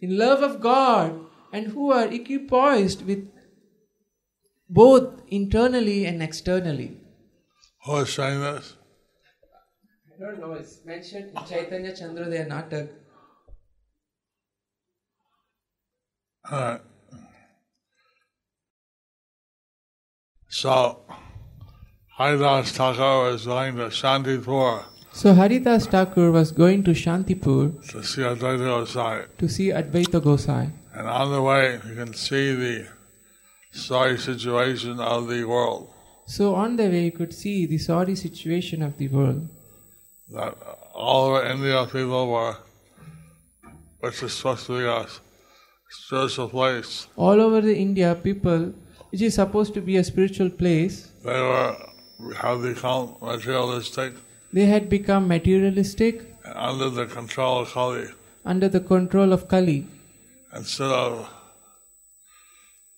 in 0.00 0.16
love 0.16 0.42
of 0.42 0.60
God, 0.62 1.20
and 1.52 1.66
who 1.66 1.92
are 1.92 2.08
equipoised 2.08 3.04
with 3.06 3.28
both 4.68 5.20
internally 5.28 6.06
and 6.06 6.22
externally. 6.22 6.96
Who 7.86 7.96
is 7.98 8.12
saying 8.12 8.40
this? 8.40 8.74
I 10.16 10.24
don't 10.24 10.40
know, 10.40 10.52
it's 10.54 10.84
mentioned 10.84 11.30
in 11.36 11.44
Chaitanya 11.46 11.92
Chandrodaya 11.92 12.48
Natak. 12.48 12.88
Alright. 16.50 16.80
So, 20.48 21.04
Haridas 22.18 22.72
Thakur 22.72 23.30
was 23.30 23.44
going 23.46 23.76
to 23.76 23.86
Shantipur 23.86 24.84
So 25.12 25.34
Haridas 25.34 25.86
Thakur 25.86 26.30
was 26.32 26.50
going 26.52 26.82
to 26.84 26.92
Shantipur 26.92 27.86
to 27.90 28.02
see 28.02 28.22
Advaita 28.22 28.66
Gosai. 28.86 29.26
to 29.38 29.48
see 29.48 29.68
Advaita 29.68 30.20
Gosai. 30.20 30.72
And 30.94 31.06
on 31.06 31.30
the 31.30 31.42
way, 31.42 31.78
you 31.86 31.94
can 31.94 32.14
see 32.14 32.54
the 32.54 32.88
sorry 33.72 34.18
situation 34.18 34.98
of 34.98 35.28
the 35.28 35.44
world. 35.44 35.92
So 36.26 36.54
on 36.54 36.76
the 36.76 36.88
way, 36.88 37.04
you 37.04 37.12
could 37.12 37.32
see 37.32 37.66
the 37.66 37.78
sorry 37.78 38.16
situation 38.16 38.82
of 38.82 38.98
the 38.98 39.08
world. 39.08 39.48
That 40.30 40.54
all 40.94 41.26
over 41.26 41.46
India 41.46 41.86
people 41.90 42.28
were, 42.28 42.56
which 44.00 44.22
is 44.22 44.32
supposed 44.32 44.66
to 44.66 44.78
be 44.78 44.84
a 44.86 45.06
spiritual 45.88 46.48
place, 46.48 47.06
All 47.16 47.40
over 47.40 47.60
the 47.60 47.76
India, 47.76 48.14
people, 48.14 48.72
which 49.10 49.22
is 49.22 49.34
supposed 49.34 49.72
to 49.74 49.80
be 49.80 49.96
a 49.96 50.04
spiritual 50.04 50.50
place, 50.50 51.12
they 51.24 51.40
were 51.40 51.76
have 52.42 52.62
become 52.62 53.14
materialistic 53.20 54.14
they 54.52 54.66
had 54.66 54.88
become 54.88 55.28
materialistic 55.28 56.22
under 56.54 56.88
the 56.88 57.06
control 57.06 57.60
of 57.60 57.72
Kali. 57.72 58.08
under 58.44 58.68
the 58.68 58.80
control 58.80 59.32
of 59.32 59.48
Kali. 59.48 59.86
instead 60.54 60.90
of 60.90 61.28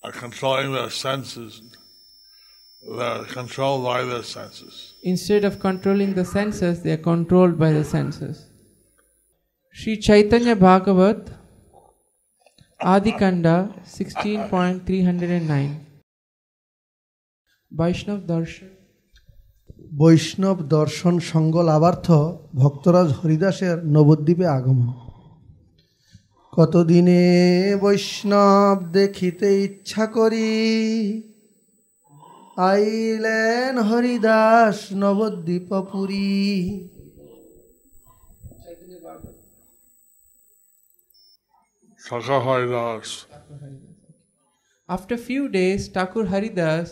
uh, 0.04 0.10
controlling 0.12 0.72
their 0.72 0.90
senses, 0.90 1.62
they're 2.82 3.24
controlled 3.24 3.84
by 3.84 4.04
their 4.04 4.22
senses. 4.22 4.94
Instead 5.02 5.44
of 5.44 5.60
controlling 5.60 6.14
the 6.14 6.24
senses, 6.24 6.82
they 6.82 6.92
are 6.92 6.96
controlled 6.96 7.58
by 7.58 7.72
the 7.72 7.84
senses. 7.84 8.46
Sri 9.70 9.96
Chaitanya 9.98 10.56
Bhagavat, 10.56 11.30
Adikanda 12.80 13.72
16.309 13.84 15.76
Vaishnav 17.72 18.26
Darshan 18.26 18.70
বৈষ্ণব 20.00 20.58
দর্শন 20.76 21.14
সঙ্গ 21.32 21.54
লাভার্থ 21.68 22.06
ভক্তরাজ 22.60 23.08
হরিদাসের 23.18 23.76
নবদ্বীপে 23.94 24.46
আগমন 24.56 24.90
কতদিনে 26.52 27.22
বৈষ্ণব 27.82 28.76
দেখিতে 28.98 29.48
ইচ্ছা 29.66 30.04
করি 30.16 30.48
আইলেন 32.66 33.74
Haridas 33.88 34.78
নবদ্বীপপুরী 35.02 36.30
Thakur 42.08 43.02
After 44.88 45.14
a 45.20 45.24
few 45.28 45.44
days, 45.58 45.88
Thakur 45.96 46.24
Haridas 46.32 46.88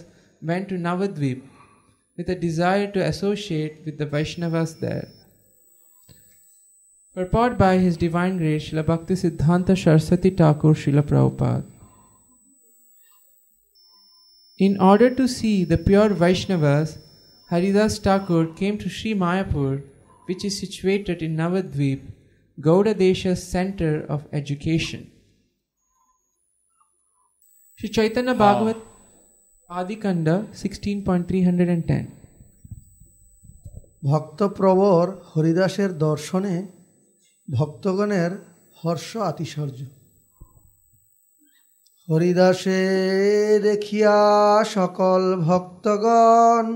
went 0.48 0.68
to 0.70 0.76
Navadvip 0.86 1.40
with 2.16 2.28
a 2.28 2.34
desire 2.34 2.88
to 2.94 3.00
associate 3.12 3.74
with 3.86 3.96
the 4.00 4.08
Vaishnavas 4.14 4.70
there. 4.80 5.08
Purport 7.14 7.52
by 7.56 7.74
His 7.78 7.96
Divine 7.96 8.36
Grace 8.36 8.64
Srila 8.66 8.84
Bhakti 8.92 9.14
Siddhanta 9.14 9.74
Saraswati 9.82 10.30
Thakur 10.30 10.74
Srila 10.74 11.02
Prabhupada. 11.10 11.75
In 14.59 14.79
order 14.79 15.09
to 15.09 15.27
see 15.27 15.63
the 15.63 15.77
pure 15.77 16.09
Vaishnavas, 16.09 16.97
Haridas 17.49 17.97
Thakur 17.99 18.53
came 18.53 18.77
to 18.77 18.89
Sri 18.89 19.13
Mayapur, 19.13 19.83
which 20.27 20.45
is 20.45 20.59
situated 20.59 21.21
in 21.21 21.35
Navadvip, 21.35 22.01
Gauda 22.59 22.93
Desha's 22.93 23.41
center 23.45 24.05
of 24.07 24.27
education. 24.31 25.11
Sri 27.77 27.89
Chaitanya 27.89 28.35
Bhagavat 28.35 28.77
Adikanda 29.69 30.35
16.310 30.53 32.21
ভক্তপ্রবর 34.09 35.05
হরিদাসের 35.31 35.91
দর্শনে 36.07 36.55
ভক্তগণের 37.47 38.31
হর্ষ 38.81 39.09
আতিশর্য 39.31 39.79
হরিদাসে 42.08 42.82
দেখিয়া 43.66 44.18
সকল 44.74 45.22
ভক্তগণ 45.48 46.66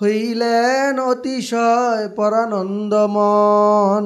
হইলেন 0.00 0.94
অতিশয় 1.12 2.04
পরানন্দমন 2.18 4.04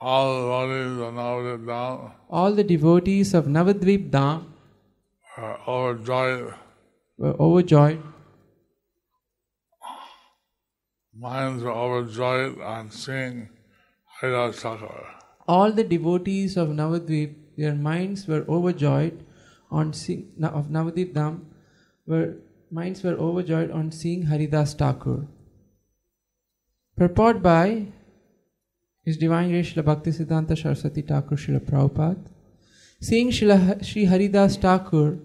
all 0.00 0.34
the 0.34 0.52
devotees 0.54 1.02
of 1.02 1.14
Navadvip 1.14 2.12
All 2.28 2.52
the 2.52 2.64
devotees 2.64 3.32
of 3.34 3.46
Navadvip 3.46 4.10
Dham 4.10 4.44
are 5.36 5.58
overjoyed. 5.66 6.54
were 7.18 7.36
overjoyed. 7.40 8.02
Minds 11.14 11.62
are 11.62 11.72
overjoyed 11.72 12.60
on 12.60 12.90
seeing 12.90 13.48
Haridas 14.20 14.60
Thakur. 14.60 15.06
All 15.48 15.72
the 15.72 15.84
devotees 15.84 16.56
of 16.58 16.68
Navadvip, 16.68 17.34
their 17.56 17.74
minds 17.74 18.26
were 18.26 18.44
overjoyed 18.48 19.24
on 19.70 19.92
seeing 19.92 20.32
of 20.42 20.68
Navadvip 20.68 21.12
Dham, 21.12 21.40
were 22.06 22.36
minds 22.70 23.02
were 23.02 23.14
overjoyed 23.14 23.70
on 23.70 23.90
seeing 23.90 24.22
Haridas 24.22 24.74
Thakur. 24.74 25.26
Purport 26.96 27.42
by 27.42 27.86
His 29.04 29.16
Divine 29.16 29.50
Grace 29.50 29.72
Srila 29.72 29.84
Bhakti 29.84 30.10
Siddhanta 30.10 30.56
Saraswati 30.60 31.02
Thakur 31.02 31.36
Srila 31.36 31.60
Prabhupada. 31.60 32.18
Seeing 33.00 33.30
Srila 33.30 33.84
Sri 33.84 34.04
Haridas 34.06 34.56
Thakur, 34.56 35.18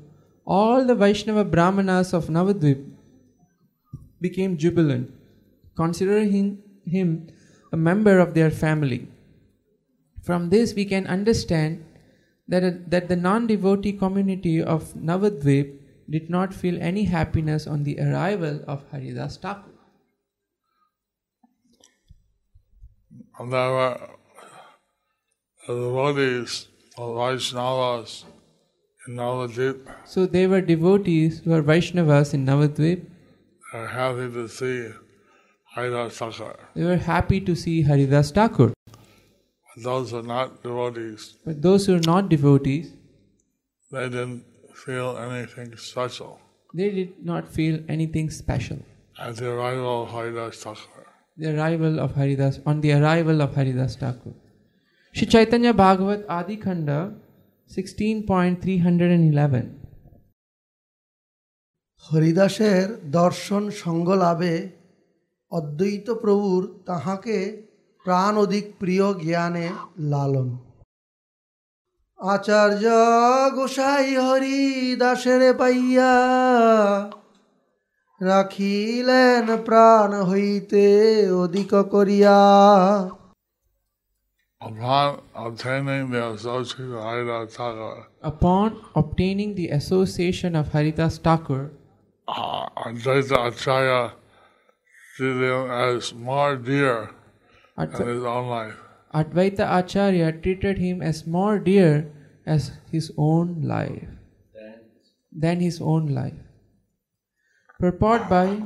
all 0.45 0.85
the 0.85 0.95
Vaishnava 0.95 1.45
Brahmanas 1.45 2.13
of 2.13 2.27
Navadvip 2.27 2.83
became 4.19 4.57
jubilant, 4.57 5.11
considering 5.75 6.61
him 6.85 7.27
a 7.71 7.77
member 7.77 8.19
of 8.19 8.33
their 8.33 8.51
family. 8.51 9.07
From 10.21 10.49
this, 10.49 10.73
we 10.75 10.85
can 10.85 11.07
understand 11.07 11.83
that, 12.51 12.89
that 12.91 13.07
the 13.07 13.15
non 13.15 13.47
devotee 13.47 13.93
community 13.93 14.61
of 14.61 14.93
Navadvip 14.93 15.77
did 16.09 16.29
not 16.29 16.53
feel 16.53 16.77
any 16.81 17.03
happiness 17.05 17.65
on 17.65 17.83
the 17.83 17.99
arrival 17.99 18.59
of 18.67 18.83
Haridas 18.91 19.37
Thakur. 19.37 19.69
There 23.39 23.47
were 23.49 24.09
the 25.67 25.73
devotees 25.73 26.67
of 26.97 27.15
Vaishnavas 27.15 28.25
in 29.07 29.15
Navadvip. 29.15 29.87
So, 30.05 30.25
they 30.25 30.45
were 30.45 30.61
devotees 30.61 31.39
who 31.39 31.51
were 31.51 31.63
Vaishnavas 31.63 32.33
in 32.33 32.45
Navadvip. 32.45 33.05
They 33.71 33.79
were 33.79 33.87
happy 33.87 34.29
to 34.33 34.47
see 34.49 34.89
Haridas 35.73 36.17
Thakur. 36.17 36.59
They 36.75 36.83
were 36.83 36.97
happy 36.97 37.39
to 37.39 37.55
see 37.55 37.81
Haridas 37.83 38.31
Thakur. 38.31 38.73
But 39.70 39.82
those 39.88 40.10
who 40.10 40.18
are 40.22 40.28
not 40.34 40.62
devotees, 40.62 41.22
But 41.46 41.56
those 41.62 41.86
who 41.86 41.92
are 41.98 42.06
not 42.12 42.28
devotees, 42.34 42.86
they 43.92 44.04
didn't 44.08 44.42
feel 44.84 45.08
anything 45.26 45.70
special 45.90 46.32
they 46.78 46.90
did 46.90 47.10
not 47.24 47.44
feel 47.56 47.76
anything 47.88 48.28
special. 48.42 48.78
at 49.26 49.36
the 49.36 49.46
arrival 49.50 50.02
of 50.02 50.08
Haridas 50.14 50.56
Thakur. 50.62 51.04
The 51.42 51.48
arrival 51.54 51.94
of 52.04 52.10
Haridas, 52.20 52.54
on 52.70 52.80
the 52.82 52.92
arrival 52.92 53.38
of 53.44 53.50
Haridas 53.58 53.92
Thakur. 53.96 54.32
Shri 55.14 55.26
Chaitanya 55.26 55.72
Bhagavat 55.74 56.20
Adi 56.38 56.56
Khanda 56.64 56.98
16.311 57.70 59.62
হরিদাসের 62.02 62.86
দর্শন 63.18 63.62
সঙ্গ 63.82 64.08
লাভে 64.24 64.56
অদ্বৈত 65.50 66.08
প্রভুর 66.22 66.62
তাহাকে 66.88 67.36
প্রাণ 68.06 68.32
অধিক 68.44 68.66
প্রিয় 68.80 69.06
জ্ঞানে 69.24 69.66
লালন 70.10 70.48
আচার্য 72.18 72.84
গোসাই 73.56 74.08
হরিদাসের 74.26 75.42
পাইয়া 75.60 76.12
রাখিলেন 78.20 79.46
প্রাণ 79.68 80.10
হইতে 80.30 80.84
অধিক 81.44 81.72
করিয়া 81.94 82.38
Upon 84.60 85.08
obtaining 85.34 86.10
the 86.10 86.22
association 86.34 86.94
of 86.94 87.04
Haridas 87.04 87.54
Thakur, 87.56 87.96
Upon 88.22 88.68
obtaining 88.94 89.50
the 89.54 89.68
association 89.80 90.50
of 90.56 90.64
Haridas 90.74 91.14
Thakur, 91.18 91.62
uh, 92.28 92.68
Advaita 92.86 93.38
Acharya 93.48 94.02
treated 95.16 95.42
him 95.50 95.70
as 95.70 96.14
more 96.14 96.56
dear 96.56 96.96
than 97.02 97.19
Adva- 97.77 98.07
his 98.07 98.23
own 98.23 98.47
life. 98.47 98.79
Advaita 99.13 99.67
Acharya 99.79 100.31
treated 100.31 100.77
him 100.77 101.01
as 101.01 101.27
more 101.27 101.59
dear 101.59 102.11
as 102.45 102.71
his 102.91 103.11
own 103.17 103.61
life 103.61 104.07
than 105.31 105.59
his 105.59 105.81
own 105.81 106.07
life. 106.07 106.37
Purport 107.79 108.29
by 108.29 108.61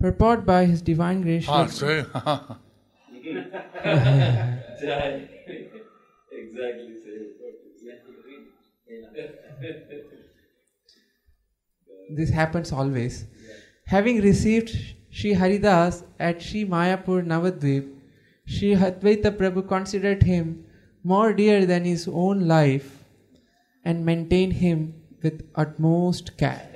Purport 0.00 0.46
by 0.46 0.64
His 0.64 0.80
Divine 0.82 1.20
Grace. 1.22 1.46
Ah, 1.48 1.66
Sri- 1.66 2.02
see? 2.02 2.08
exactly. 3.84 5.28
This 12.08 12.30
happens 12.30 12.72
always. 12.72 13.24
Having 13.86 14.20
received 14.22 14.76
Sri 15.10 15.32
Haridas 15.32 16.04
at 16.18 16.42
Sri 16.42 16.64
Mayapur 16.64 17.24
Navadvip, 17.24 17.88
Sri 18.46 18.74
Advaita 18.74 19.36
Prabhu 19.36 19.66
considered 19.66 20.22
him 20.22 20.64
more 21.02 21.32
dear 21.32 21.66
than 21.66 21.84
his 21.84 22.08
own 22.08 22.46
life 22.46 23.04
and 23.84 24.04
maintained 24.04 24.54
him 24.54 24.94
with 25.22 25.48
utmost 25.54 26.36
care. 26.36 26.68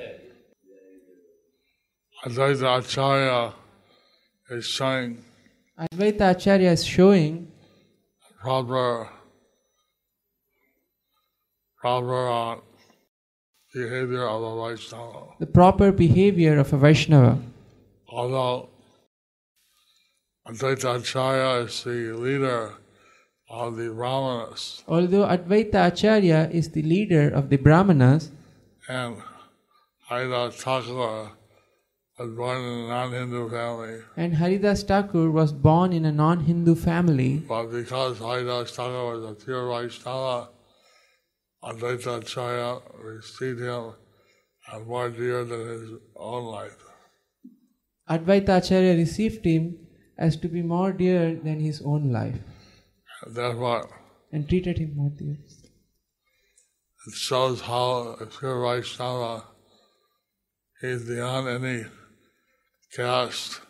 Advaita 2.25 2.79
Acharya 2.79 3.53
is 4.51 4.67
showing 4.67 5.25
Advaita 5.79 6.31
Acharya 6.37 6.71
is 6.71 6.85
showing 6.85 7.51
proper, 8.41 9.09
proper 11.81 12.29
uh, 12.29 12.57
behavior 13.75 14.27
of 14.29 14.43
a 14.43 14.69
Vaishnava. 14.69 15.27
the 15.41 15.47
proper 15.47 15.91
behavior 15.91 16.59
of 16.59 16.73
a 16.73 16.77
Vaishnava. 16.77 17.39
Although 18.13 18.69
Advaita 20.47 21.01
Acharya 21.01 21.65
is 21.65 21.83
the 21.83 22.13
leader 22.13 22.75
of 23.49 23.77
the 23.77 23.89
Brahmanas, 23.89 24.85
Although 24.87 25.25
Advaita 25.25 25.87
Acharya 25.89 26.51
is 26.53 26.69
the 26.73 26.83
leader 26.83 27.31
of 27.31 27.49
the 27.49 27.57
Brahmanas, 27.57 28.31
and 28.87 29.17
Haridas 30.11 30.57
Thakur 30.57 31.31
was 32.19 32.31
born 32.37 32.61
in 32.61 32.85
a 32.85 32.89
non-Hindu 32.89 33.49
family, 33.49 34.03
and 34.19 34.35
Haridas 34.35 34.83
Thakur 34.83 35.31
was 35.31 35.55
born 35.55 35.95
in 35.95 36.05
a 36.05 36.13
non 36.13 36.41
Hindu 36.41 36.75
family, 36.75 37.39
but 37.39 37.69
because 37.69 38.19
Haridas 38.19 38.73
Thakur 38.73 39.05
was 39.17 39.25
a 39.31 39.35
pure 39.43 39.67
Vaishnava, 39.71 40.51
Advaita 41.65 42.19
Acharya 42.21 42.81
received 43.03 43.61
him 43.61 43.95
as 44.71 44.87
more 44.87 45.09
dear 45.09 45.45
than 45.47 45.67
his 45.67 45.91
own 46.15 46.45
life. 46.45 46.92
Advaita 48.15 48.59
Acharya 48.59 48.95
received 48.97 49.45
him 49.45 49.77
as 50.19 50.37
to 50.37 50.49
be 50.49 50.63
more 50.63 50.93
dear 50.93 51.35
than 51.35 51.61
his 51.61 51.83
own 51.83 52.11
life 52.13 52.39
And 53.25 53.35
therefore, 53.35 53.89
and 54.33 54.49
treated 54.49 54.79
him 54.79 54.97
more 54.97 55.11
dear. 55.17 55.37
it 57.07 57.15
shows 57.15 57.61
how 57.63 58.17
a 58.21 58.27
pure 58.27 58.61
Vaishnava 58.63 59.45
is 60.83 61.05
beyond 61.05 61.49
any 61.49 61.85
caste 62.95 63.61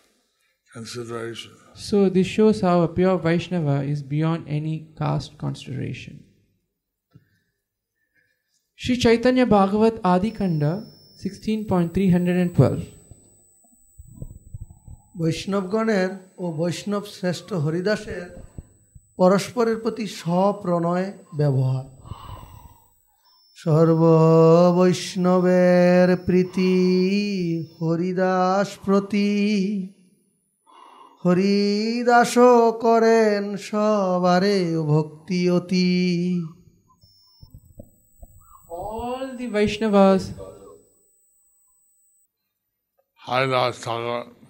consideration. 0.73 1.53
So, 1.75 2.09
this 2.09 2.27
shows 2.27 2.61
how 2.61 2.83
a 2.83 2.89
pure 2.89 3.19
Vaishnava 3.19 3.83
is 3.83 4.03
beyond 4.03 4.49
any 4.49 4.89
caste 4.99 5.39
consideration. 5.39 6.25
Sri 8.75 8.97
Chaitanya 8.97 9.47
Bhagavat 9.47 10.01
Adi 10.03 10.31
Kanda 10.31 10.87
16.312 11.25 13.02
বৈষ্ণবগণের 15.19 16.09
ও 16.39 16.53
বৈষ্ণব 16.53 17.05
শ্রেষ্ঠ 17.05 17.53
হরিদাসের 17.53 18.43
পরস্পরের 19.17 19.77
প্রতি 19.81 20.07
স্বপ্রণয় 20.07 21.13
ব্যবহার। 21.37 21.85
সর্ব 23.55 24.03
বৈষ্ণবের 24.77 26.17
প্রীতি 26.17 26.75
হরিদাস 27.81 28.69
প্রতি। 28.85 29.33
হরিদাস 31.25 32.35
করেন 32.81 33.57
সবারে 33.57 34.79
ভক্তি 34.79 35.51
অতি। 35.51 35.93
All 38.71 39.27
the 39.39 39.47
Vaishnavas. 39.55 40.23
Haridas 43.29 43.77
Thakur 43.85 44.42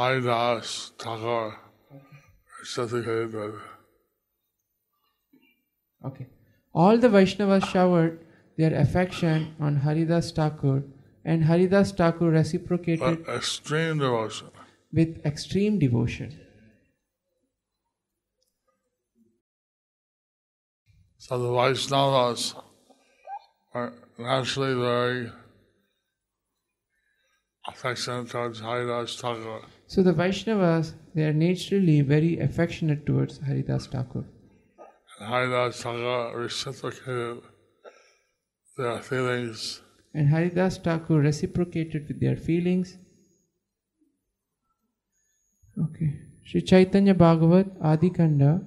Haridas 0.00 0.92
Thakur 0.98 1.56
Okay. 6.02 6.26
All 6.72 6.96
the 6.96 7.08
Vaishnavas 7.08 7.66
showered 7.66 8.18
their 8.56 8.74
affection 8.74 9.54
on 9.60 9.76
Haridas 9.76 10.30
Thakur, 10.32 10.84
and 11.22 11.44
Haridas 11.44 11.92
Thakur 11.92 12.30
reciprocated 12.30 13.24
but 13.26 13.34
extreme 13.34 13.98
devotion. 13.98 14.48
with 14.90 15.20
extreme 15.26 15.78
devotion. 15.78 16.30
So 21.18 21.38
the 21.38 21.48
Vaishnavas 21.48 22.54
are 23.74 23.92
naturally 24.18 24.74
very 24.80 25.30
affectionate 27.68 28.30
towards 28.30 28.60
Haridas 28.60 29.20
Thakur. 29.20 29.60
So 29.89 30.03
the 30.03 30.13
Vaishnavas, 30.13 30.93
they 31.13 31.23
are 31.23 31.33
naturally 31.33 32.01
very 32.01 32.39
affectionate 32.39 33.05
towards 33.05 33.39
Haridas 33.39 33.87
Thakur. 33.87 34.25
And 35.19 35.29
Haridas 35.29 35.81
Thakur 35.81 36.37
reciprocated 36.37 37.41
their 38.77 39.01
feelings 39.01 39.81
And 40.17 40.29
Haridas 40.29 40.77
Thakur 40.77 41.19
reciprocated 41.19 42.07
with 42.07 42.21
their 42.21 42.37
feelings. 42.37 42.97
Okay. 45.77 46.21
Sri 46.45 46.61
Chaitanya 46.61 47.13
Bhagavat 47.13 47.67
Adi 47.81 48.09
Kanda 48.09 48.61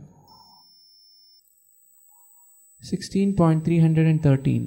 16.313 2.82 4.62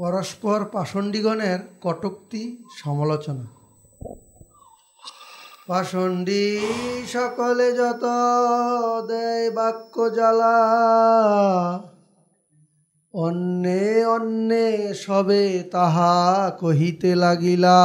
পরস্পর 0.00 0.58
পাষণ্ডীগণের 0.74 1.58
কটুক্তি 1.84 2.42
সমালোচনা 2.80 3.44
পাষণ্ডী 5.69 6.45
সকলে 7.13 7.67
যত 7.79 8.05
দেয় 9.09 9.45
বাক্য 9.57 9.95
জ্বালা 10.17 10.57
অন্যে 13.13 13.83
অন্যে 14.15 14.67
সবে 15.03 15.43
তাহা 15.73 16.13
কহিতে 16.61 17.11
লাগিলা 17.23 17.79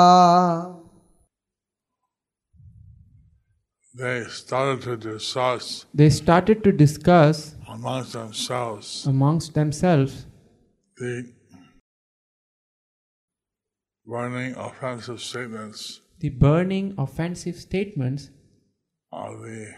they 3.95 4.21
started 4.41 4.79
to 4.89 4.95
discuss 5.11 5.65
They 6.01 6.11
started 6.23 6.59
to 6.67 6.71
discuss 6.85 7.37
amongst 7.77 8.13
themselves 8.21 8.87
amongst 9.15 9.49
themselves 9.61 10.13
the 11.01 11.15
burning 14.07 14.53
offensive 14.69 15.21
statements 15.29 15.81
the 16.25 16.31
burning 16.43 16.95
offensive 16.97 17.57
statements 17.63 18.31
of 19.13 19.41
the 19.43 19.73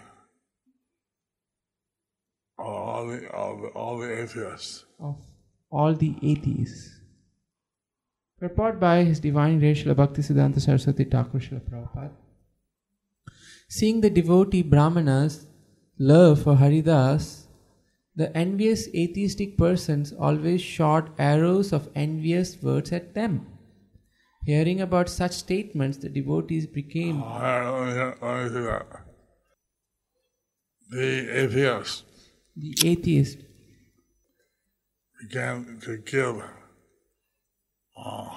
all 2.56 3.08
the 3.08 3.16
of 3.44 3.62
the, 3.62 3.70
all 3.80 3.98
the 3.98 4.10
atheists. 4.22 4.84
of 5.00 5.16
all 5.70 5.96
the 6.02 6.12
atheists. 6.22 7.00
Purport 8.38 8.78
by 8.78 9.02
His 9.08 9.18
Divine 9.18 9.58
Grace 9.58 9.82
Srila 9.82 9.96
Bhaktisiddhanta 10.02 10.62
Saraswati 10.66 11.08
Thakur 11.16 11.40
Srila 11.40 11.62
Prabhupada. 11.68 12.12
Seeing 13.68 14.00
the 14.02 14.10
devotee 14.10 14.62
Brahmanas' 14.62 15.46
love 15.98 16.42
for 16.44 16.54
Haridas, 16.54 17.48
the 18.14 18.30
envious 18.36 18.86
atheistic 18.94 19.58
persons 19.58 20.12
always 20.12 20.60
shot 20.60 21.10
arrows 21.18 21.72
of 21.72 21.90
envious 22.06 22.56
words 22.62 22.92
at 22.92 23.14
them. 23.14 23.46
Hearing 24.46 24.80
about 24.80 25.08
such 25.08 25.32
statements, 25.32 25.98
the 25.98 26.08
devotees 26.08 26.66
became 26.68 27.20
All 27.20 27.40
right, 27.40 27.68
let 27.68 27.86
me, 27.88 28.16
let 28.22 28.44
me 28.44 28.48
see 28.48 28.64
that. 28.64 28.86
The 30.88 31.30
atheists 31.42 32.04
the 32.56 32.74
atheist 32.84 33.38
began 35.20 35.80
to 35.82 35.96
give 35.98 36.42
uh, 37.98 38.28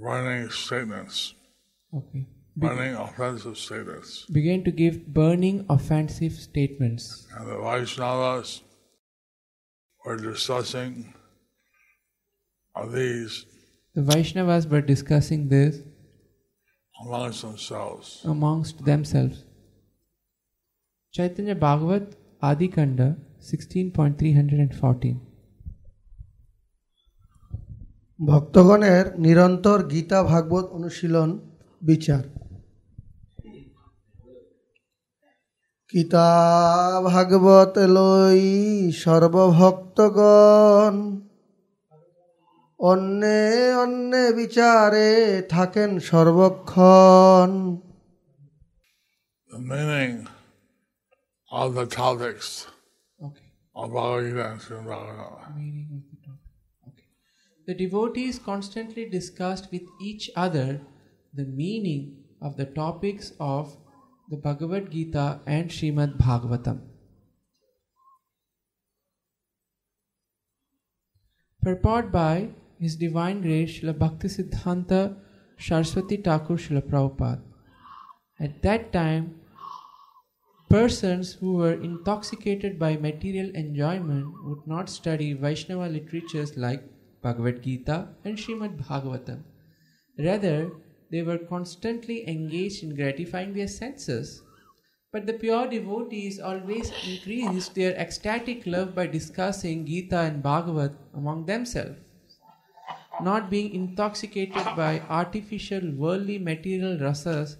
burning 0.00 0.48
statements, 0.48 1.34
okay, 1.94 2.26
be- 2.58 2.66
burning 2.66 2.94
offensive 2.94 3.58
statements. 3.58 4.24
began 4.26 4.64
to 4.64 4.70
give 4.70 5.06
burning 5.06 5.66
offensive 5.68 6.32
statements. 6.32 7.28
And 7.36 7.46
the 7.46 7.56
Vaishnavas 7.56 8.62
were 10.04 10.16
discussing 10.16 11.12
these 12.92 13.44
The 13.96 14.02
Vaishnavas 14.02 14.68
were 14.70 14.80
discussing 14.80 15.48
this 15.48 15.80
amongst 16.94 17.42
themselves. 17.42 18.22
amongst 18.24 18.84
themselves. 18.84 19.44
Chaitanya 21.14 21.54
Bhagavat 21.56 22.14
Adi 22.42 22.68
Kanda 22.68 23.16
16.314 23.42 25.14
ভক্তগণের 28.20 29.04
নিরন্তর 29.18 29.78
গীতা 29.88 30.18
ভাগবত 30.22 30.66
অনুশীলন 30.76 31.30
বিচার 31.82 32.24
গীতা 35.90 36.28
ভাগবত 37.04 37.74
লই 37.96 38.42
সর্বভক্তগণ 39.02 40.94
অন্যে 42.91 43.41
অন্যে 43.83 44.23
বিচারে 44.39 45.09
থাকেন 45.53 45.91
সর্বক্ষণ 46.09 47.51
The 49.49 49.61
meaning 49.73 50.15
of 51.61 51.67
the 51.79 51.85
topics 52.03 52.49
Okay. 53.27 53.49
of 53.81 53.85
Bhagavad 53.95 54.25
Gita 54.25 54.45
and 54.51 54.59
Srimad 54.63 54.87
Bhagavatam. 54.91 55.55
Meaning 55.61 55.89
of 55.97 56.01
the 56.11 56.17
topic. 56.27 56.51
Okay. 56.89 57.07
The 57.67 57.75
devotees 57.83 58.35
constantly 58.51 59.03
discussed 59.17 59.65
with 59.73 59.85
each 60.09 60.23
other 60.45 60.69
the 61.39 61.47
meaning 61.61 62.01
of 62.47 62.51
the 62.59 62.67
topics 62.81 63.27
of 63.39 63.63
the 64.31 64.37
Bhagavad 64.45 64.85
Gita 64.95 65.25
and 65.55 65.65
Srimad 65.69 66.11
Bhagavatam. 66.25 66.77
Purport 71.61 72.11
by 72.11 72.49
his 72.80 72.96
Divine 72.96 73.42
Grace 73.42 73.80
Srila 73.80 73.94
Bhaktisiddhanta 73.94 75.16
Saraswati 75.58 76.16
Thakur 76.16 76.56
Srila 76.56 76.82
Prabhupada. 76.82 77.42
At 78.38 78.62
that 78.62 78.90
time, 78.90 79.34
persons 80.70 81.34
who 81.34 81.54
were 81.54 81.74
intoxicated 81.74 82.78
by 82.78 82.96
material 82.96 83.50
enjoyment 83.54 84.32
would 84.44 84.66
not 84.66 84.88
study 84.88 85.34
Vaishnava 85.34 85.88
literatures 85.88 86.56
like 86.56 86.82
Bhagavad 87.22 87.62
Gita 87.62 88.08
and 88.24 88.38
Srimad 88.38 88.82
Bhagavatam. 88.82 89.42
Rather, 90.18 90.70
they 91.10 91.22
were 91.22 91.38
constantly 91.38 92.26
engaged 92.28 92.82
in 92.82 92.94
gratifying 92.94 93.52
their 93.52 93.68
senses. 93.68 94.42
But 95.12 95.26
the 95.26 95.34
pure 95.34 95.66
devotees 95.66 96.40
always 96.40 96.92
increased 97.06 97.74
their 97.74 97.94
ecstatic 97.96 98.66
love 98.66 98.94
by 98.94 99.06
discussing 99.08 99.84
Gita 99.84 100.20
and 100.20 100.42
Bhagavad 100.42 100.96
among 101.12 101.46
themselves, 101.46 101.98
not 103.24 103.50
being 103.50 103.74
intoxicated 103.74 104.64
by 104.76 105.02
artificial 105.08 105.90
worldly 105.92 106.38
material 106.38 106.96
rasas 106.96 107.56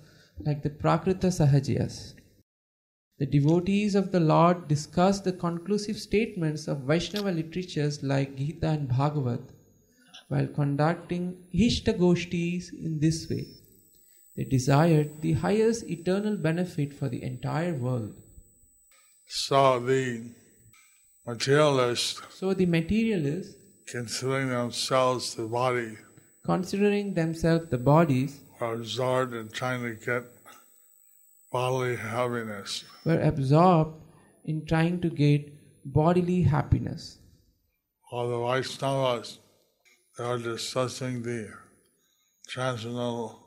like 0.47 0.63
the 0.63 0.71
Prakrita 0.71 1.31
Sahajiyas. 1.39 2.15
The 3.19 3.27
devotees 3.27 3.95
of 3.95 4.13
the 4.13 4.21
Lord 4.21 4.67
discussed 4.67 5.25
the 5.25 5.33
conclusive 5.33 5.99
statements 5.99 6.69
of 6.69 6.85
Vaishnava 6.85 7.31
literatures 7.31 8.03
like 8.03 8.37
Gita 8.37 8.69
and 8.69 8.89
Bhagavad 8.89 9.53
while 10.29 10.47
conducting 10.47 11.37
Ishta 11.55 11.99
Goshtis 11.99 12.73
in 12.73 12.99
this 13.01 13.29
way. 13.29 13.47
They 14.37 14.45
desired 14.45 15.21
the 15.21 15.33
highest 15.33 15.85
eternal 15.91 16.37
benefit 16.37 16.95
for 16.95 17.09
the 17.09 17.23
entire 17.23 17.75
world. 17.75 18.15
So 19.27 19.81
the 19.81 20.31
materialist. 21.27 22.23
So 22.31 22.55
the 22.55 22.67
materialists, 22.67 23.55
considering 23.91 24.49
themselves 24.49 25.35
the 25.35 25.45
body, 25.45 25.97
considering 26.45 27.15
themselves 27.15 27.69
the 27.71 27.79
bodies, 27.79 28.41
are 28.61 28.75
absorbed 28.75 29.35
in 29.35 29.49
trying 29.49 29.83
to 29.83 29.95
get 29.95 30.25
bodily 31.53 31.97
happiness. 31.97 32.85
were 33.05 33.21
absorbed 33.21 33.97
in 34.45 34.65
trying 34.67 35.01
to 35.01 35.11
get 35.11 35.53
bodily 35.85 36.43
happiness. 36.43 37.19
While 38.11 38.29
the 38.29 38.37
Vaishnavas, 38.37 39.39
they 40.17 40.25
are 40.25 40.39
discussing 40.39 41.23
the 41.23 41.49
transcendental 42.47 43.41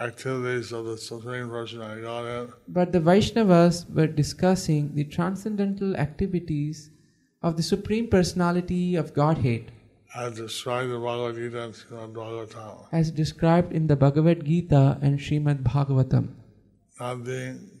activities 0.00 0.72
of 0.72 0.84
the 0.84 0.98
Supreme 0.98 1.48
Personality 1.48 2.00
of 2.00 2.06
Godhead, 2.06 2.52
But 2.68 2.92
the 2.92 3.00
Vaishnavas 3.00 3.88
were 3.94 4.06
discussing 4.06 4.94
the 4.94 5.04
transcendental 5.04 5.96
activities 5.96 6.90
of 7.42 7.56
the 7.56 7.62
Supreme 7.62 8.08
Personality 8.08 8.96
of 8.96 9.14
Godhead 9.14 9.70
as 10.14 10.36
described 10.36 10.90
in 10.90 11.00
Bhagavad 11.00 11.36
Gita 11.36 11.62
and 11.62 11.74
Srimad 11.74 12.12
Bhagavatam. 12.12 12.86
as 12.92 13.10
described 13.10 13.72
in 13.72 13.86
the 13.86 13.96
Bhagavad 13.96 14.44
Gita 14.44 14.98
and 15.02 15.18
Srimad 15.18 15.62
Bhagavatam. 15.62 16.28
Not 16.98 17.24
being 17.24 17.80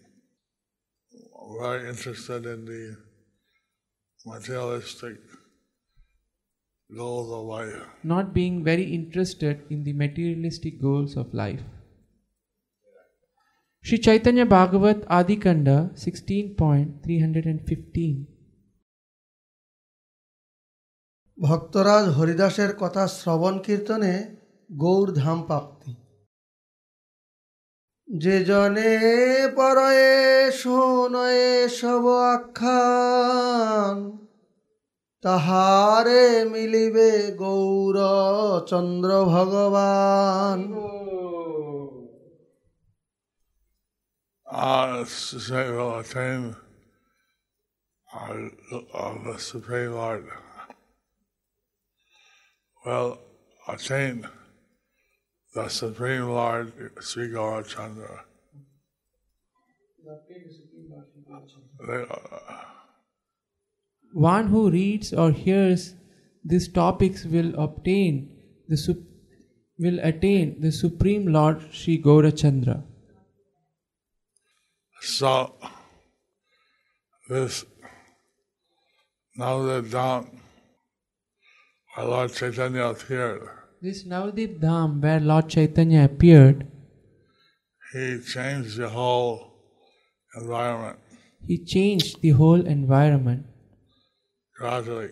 very 1.60 1.88
interested 1.88 2.46
in 2.46 2.64
the 2.66 2.96
materialistic 4.26 5.16
goals 6.94 7.32
of 7.32 7.46
life. 7.46 7.82
Not 8.04 8.34
being 8.34 8.62
very 8.62 8.94
interested 8.94 9.62
in 9.70 9.84
the 9.84 9.94
materialistic 9.94 10.80
goals 10.80 11.16
of 11.16 11.32
life. 11.34 11.62
Sri 13.82 13.98
Chaitanya 13.98 14.44
Bhagavat 14.44 15.06
Adikanda 15.08 15.90
16.315 15.94 18.26
ভক্তরাজ 21.38 22.04
হরিদাসের 22.08 22.72
কথা 22.78 23.02
শ্রবণ 23.08 23.54
কীর্তনে 23.58 24.12
গৌর 24.70 25.08
ধাম 25.12 25.38
প্রাপ্তি 25.42 25.92
যে 28.08 28.36
জনে 28.44 28.94
পরয়ে 29.56 30.12
শোনয়ে 30.52 31.50
সব 31.68 32.04
আখ্যান 32.30 33.96
তাহারে 35.24 36.24
মিলিবে 36.44 37.10
গৌর 37.36 37.96
চন্দ্র 38.66 39.10
ভগবান 39.24 40.58
Uh, 48.08 48.48
uh, 48.94 49.14
the 49.24 49.36
Supreme 49.38 49.92
Lord. 49.92 50.24
Will 52.88 53.18
attain 53.68 54.26
the 55.54 55.68
Supreme 55.68 56.28
Lord, 56.28 56.72
Sri 57.00 57.28
Gaurachandra. 57.28 58.20
Uh, 61.86 62.64
One 64.14 64.48
who 64.48 64.70
reads 64.70 65.12
or 65.12 65.32
hears 65.32 65.94
these 66.42 66.68
topics 66.68 67.26
will 67.26 67.54
obtain 67.66 68.16
the 68.68 68.78
sup- 68.78 69.06
will 69.78 69.98
attain 70.00 70.58
the 70.62 70.72
Supreme 70.72 71.26
Lord 71.26 71.62
Sri 71.70 72.02
Gaurachandra. 72.02 72.82
So, 75.02 75.54
this 77.28 77.64
Navadip 79.38 79.90
Dham, 79.90 80.40
our 81.98 82.06
Lord 82.06 82.32
Chaitanya 82.32 82.84
appeared, 82.84 83.42
This 83.82 84.06
Navadip 84.06 84.60
Dham 84.60 85.00
where 85.02 85.20
Lord 85.20 85.48
Chaitanya 85.48 86.04
appeared, 86.04 86.66
he 87.92 88.20
changed 88.20 88.76
the 88.76 88.88
whole 88.88 89.52
environment 90.36 90.98
he 91.46 91.64
changed 91.64 92.20
the 92.20 92.30
whole 92.30 92.66
environment 92.66 93.46
gradually 94.56 95.10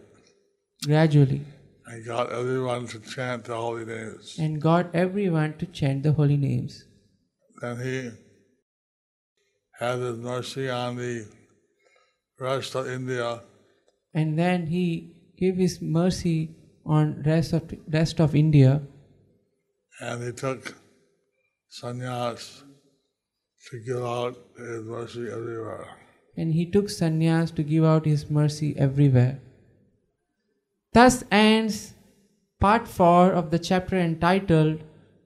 gradually 0.84 1.40
and 1.86 2.04
got 2.04 2.30
everyone 2.30 2.86
to 2.86 2.98
chant 3.00 3.44
the 3.44 3.54
holy 3.54 3.84
names. 3.84 4.36
and 4.38 4.60
got 4.60 4.94
everyone 4.94 5.56
to 5.56 5.66
chant 5.66 6.02
the 6.02 6.12
holy 6.12 6.36
names. 6.36 6.84
Then 7.60 7.80
he 7.80 8.10
had 9.78 9.98
his 10.00 10.18
mercy 10.18 10.68
on 10.68 10.96
the 10.96 11.26
rest 12.38 12.74
of 12.74 12.88
India 12.88 13.40
And 14.12 14.38
then 14.38 14.66
he 14.66 14.86
gave 15.38 15.56
his 15.56 15.80
mercy 15.80 16.38
on 16.86 17.22
rest 17.26 17.52
of 17.52 17.62
rest 17.88 18.20
of 18.20 18.34
India 18.34 18.80
and 20.00 20.22
he 20.22 20.32
took 20.32 20.74
sannyas 21.70 22.62
to 23.70 23.78
give 23.86 24.02
out 24.02 24.36
his 24.58 24.82
mercy 24.84 25.26
everywhere. 25.28 25.86
and 26.42 26.52
he 26.54 26.64
took 26.72 26.88
sannyas 26.94 27.52
to 27.58 27.62
give 27.62 27.84
out 27.84 28.06
his 28.06 28.30
mercy 28.30 28.74
everywhere. 28.86 29.38
Thus 30.92 31.24
ends 31.30 31.94
part 32.60 32.86
4 32.88 33.32
of 33.32 33.50
the 33.50 33.58
chapter 33.58 33.96
entitled 33.98 34.82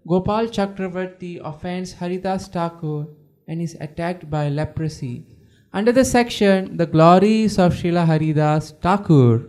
Gopal 0.08 0.46
Chakravarti 0.58 1.40
offends 1.52 1.92
Haridas 1.94 2.46
Thakur 2.48 3.06
and 3.48 3.60
is 3.60 3.76
attacked 3.80 4.30
by 4.30 4.48
leprosy. 4.48 5.26
Under 5.72 5.92
the 5.92 6.04
section 6.04 6.76
The 6.76 6.86
Glories 6.86 7.58
of 7.58 7.74
Srila 7.74 8.06
Haridas 8.06 8.72
Thakur. 8.80 9.48